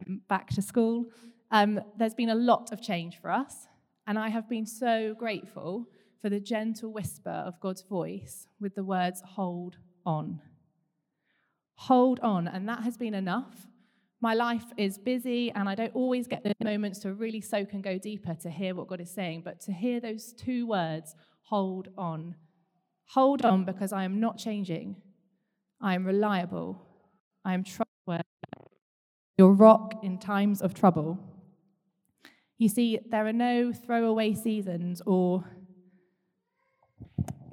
um, 0.00 0.20
back 0.28 0.48
to 0.50 0.62
school. 0.62 1.06
Um, 1.52 1.80
there's 1.96 2.14
been 2.14 2.30
a 2.30 2.34
lot 2.34 2.72
of 2.72 2.82
change 2.82 3.20
for 3.20 3.30
us, 3.30 3.68
and 4.06 4.18
I 4.18 4.30
have 4.30 4.48
been 4.48 4.66
so 4.66 5.14
grateful 5.16 5.86
for 6.20 6.28
the 6.28 6.40
gentle 6.40 6.92
whisper 6.92 7.30
of 7.30 7.60
God's 7.60 7.82
voice 7.82 8.48
with 8.60 8.74
the 8.74 8.84
words, 8.84 9.22
hold 9.24 9.76
on. 10.04 10.40
Hold 11.76 12.20
on, 12.20 12.48
and 12.48 12.68
that 12.68 12.82
has 12.82 12.96
been 12.96 13.14
enough. 13.14 13.66
My 14.22 14.34
life 14.34 14.64
is 14.78 14.96
busy, 14.96 15.50
and 15.50 15.68
I 15.68 15.74
don't 15.74 15.94
always 15.94 16.26
get 16.26 16.42
the 16.44 16.54
moments 16.64 17.00
to 17.00 17.12
really 17.12 17.42
soak 17.42 17.74
and 17.74 17.82
go 17.82 17.98
deeper 17.98 18.34
to 18.42 18.48
hear 18.48 18.74
what 18.74 18.86
God 18.86 19.00
is 19.00 19.10
saying, 19.10 19.42
but 19.44 19.60
to 19.62 19.72
hear 19.72 20.00
those 20.00 20.32
two 20.32 20.66
words, 20.66 21.14
hold 21.42 21.88
on, 21.98 22.36
Hold 23.12 23.44
on 23.44 23.64
because 23.66 23.92
I 23.92 24.04
am 24.04 24.20
not 24.20 24.38
changing. 24.38 24.96
I 25.82 25.94
am 25.94 26.06
reliable. 26.06 26.80
I 27.44 27.52
am 27.52 27.62
trustworthy. 27.62 28.22
Your 29.36 29.52
rock 29.52 30.02
in 30.02 30.18
times 30.18 30.62
of 30.62 30.72
trouble. 30.72 31.18
You 32.56 32.70
see, 32.70 33.00
there 33.10 33.26
are 33.26 33.32
no 33.32 33.70
throwaway 33.70 34.32
seasons 34.32 35.02
or 35.04 35.44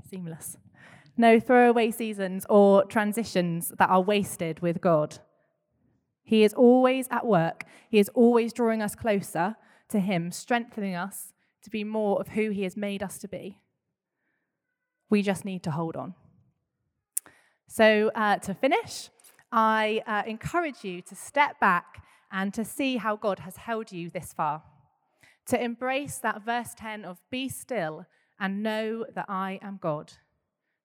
seamless. 0.10 0.56
No 1.18 1.42
throwaway 1.42 1.92
seasons 1.92 2.46
or 2.50 2.86
transitions 2.86 3.74
that 3.80 3.90
are 3.90 4.02
wasted 4.02 4.62
with 4.62 4.80
God. 4.80 5.20
He 6.30 6.44
is 6.44 6.54
always 6.54 7.08
at 7.10 7.26
work. 7.26 7.64
He 7.90 7.98
is 7.98 8.08
always 8.10 8.54
drawing 8.54 8.84
us 8.84 8.94
closer 8.94 9.56
to 9.88 10.00
Him, 10.00 10.32
strengthening 10.32 10.94
us 10.94 11.34
to 11.64 11.72
be 11.72 11.84
more 11.84 12.22
of 12.22 12.28
who 12.28 12.52
He 12.52 12.62
has 12.66 12.78
made 12.78 13.02
us 13.02 13.18
to 13.18 13.28
be. 13.28 13.58
We 15.10 15.24
just 15.24 15.44
need 15.44 15.64
to 15.64 15.72
hold 15.72 15.96
on. 15.96 16.14
So, 17.68 18.12
uh, 18.14 18.38
to 18.38 18.54
finish, 18.54 19.10
I 19.52 20.04
uh, 20.06 20.22
encourage 20.28 20.84
you 20.84 21.02
to 21.02 21.16
step 21.16 21.60
back 21.60 22.04
and 22.32 22.54
to 22.54 22.64
see 22.64 22.98
how 22.98 23.16
God 23.16 23.40
has 23.40 23.58
held 23.58 23.92
you 23.92 24.12
this 24.12 24.32
far. 24.32 24.62
To 25.48 25.60
embrace 25.60 26.20
that 26.20 26.46
verse 26.46 26.76
10 26.78 27.06
of 27.06 27.18
be 27.32 27.50
still 27.50 28.06
and 28.40 28.62
know 28.62 29.04
that 29.16 29.26
I 29.28 29.58
am 29.64 29.80
God. 29.82 30.14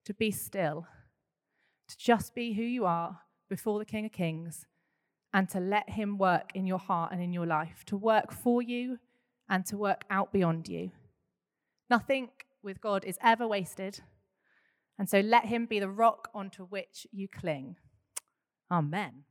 To 0.07 0.15
be 0.15 0.31
still. 0.31 0.87
To 1.89 1.99
just 1.99 2.35
be 2.35 2.55
who 2.55 2.63
you 2.63 2.87
are 2.87 3.21
before 3.51 3.79
the 3.79 3.85
King 3.85 4.07
of 4.07 4.13
Kings 4.13 4.65
and 5.35 5.51
to 5.51 5.61
let 5.61 5.91
Him 5.91 6.17
work 6.17 6.53
in 6.55 6.67
your 6.67 6.79
heart 6.79 7.13
and 7.13 7.21
in 7.21 7.35
your 7.35 7.47
life, 7.47 7.85
to 7.87 7.97
work 7.99 8.33
for 8.33 8.63
you 8.63 8.99
and 9.51 9.67
to 9.67 9.77
work 9.77 10.05
out 10.09 10.33
beyond 10.33 10.69
you. 10.69 10.91
Nothing 11.91 12.31
with 12.63 12.81
God 12.81 13.05
is 13.05 13.19
ever 13.23 13.47
wasted. 13.47 14.01
And 14.99 15.09
so 15.09 15.21
let 15.21 15.47
him 15.47 15.67
be 15.67 15.81
the 15.81 15.89
rock 15.89 16.29
onto 16.35 16.65
which 16.65 17.07
you 17.13 17.29
cling. 17.29 17.77
Amen. 18.71 19.25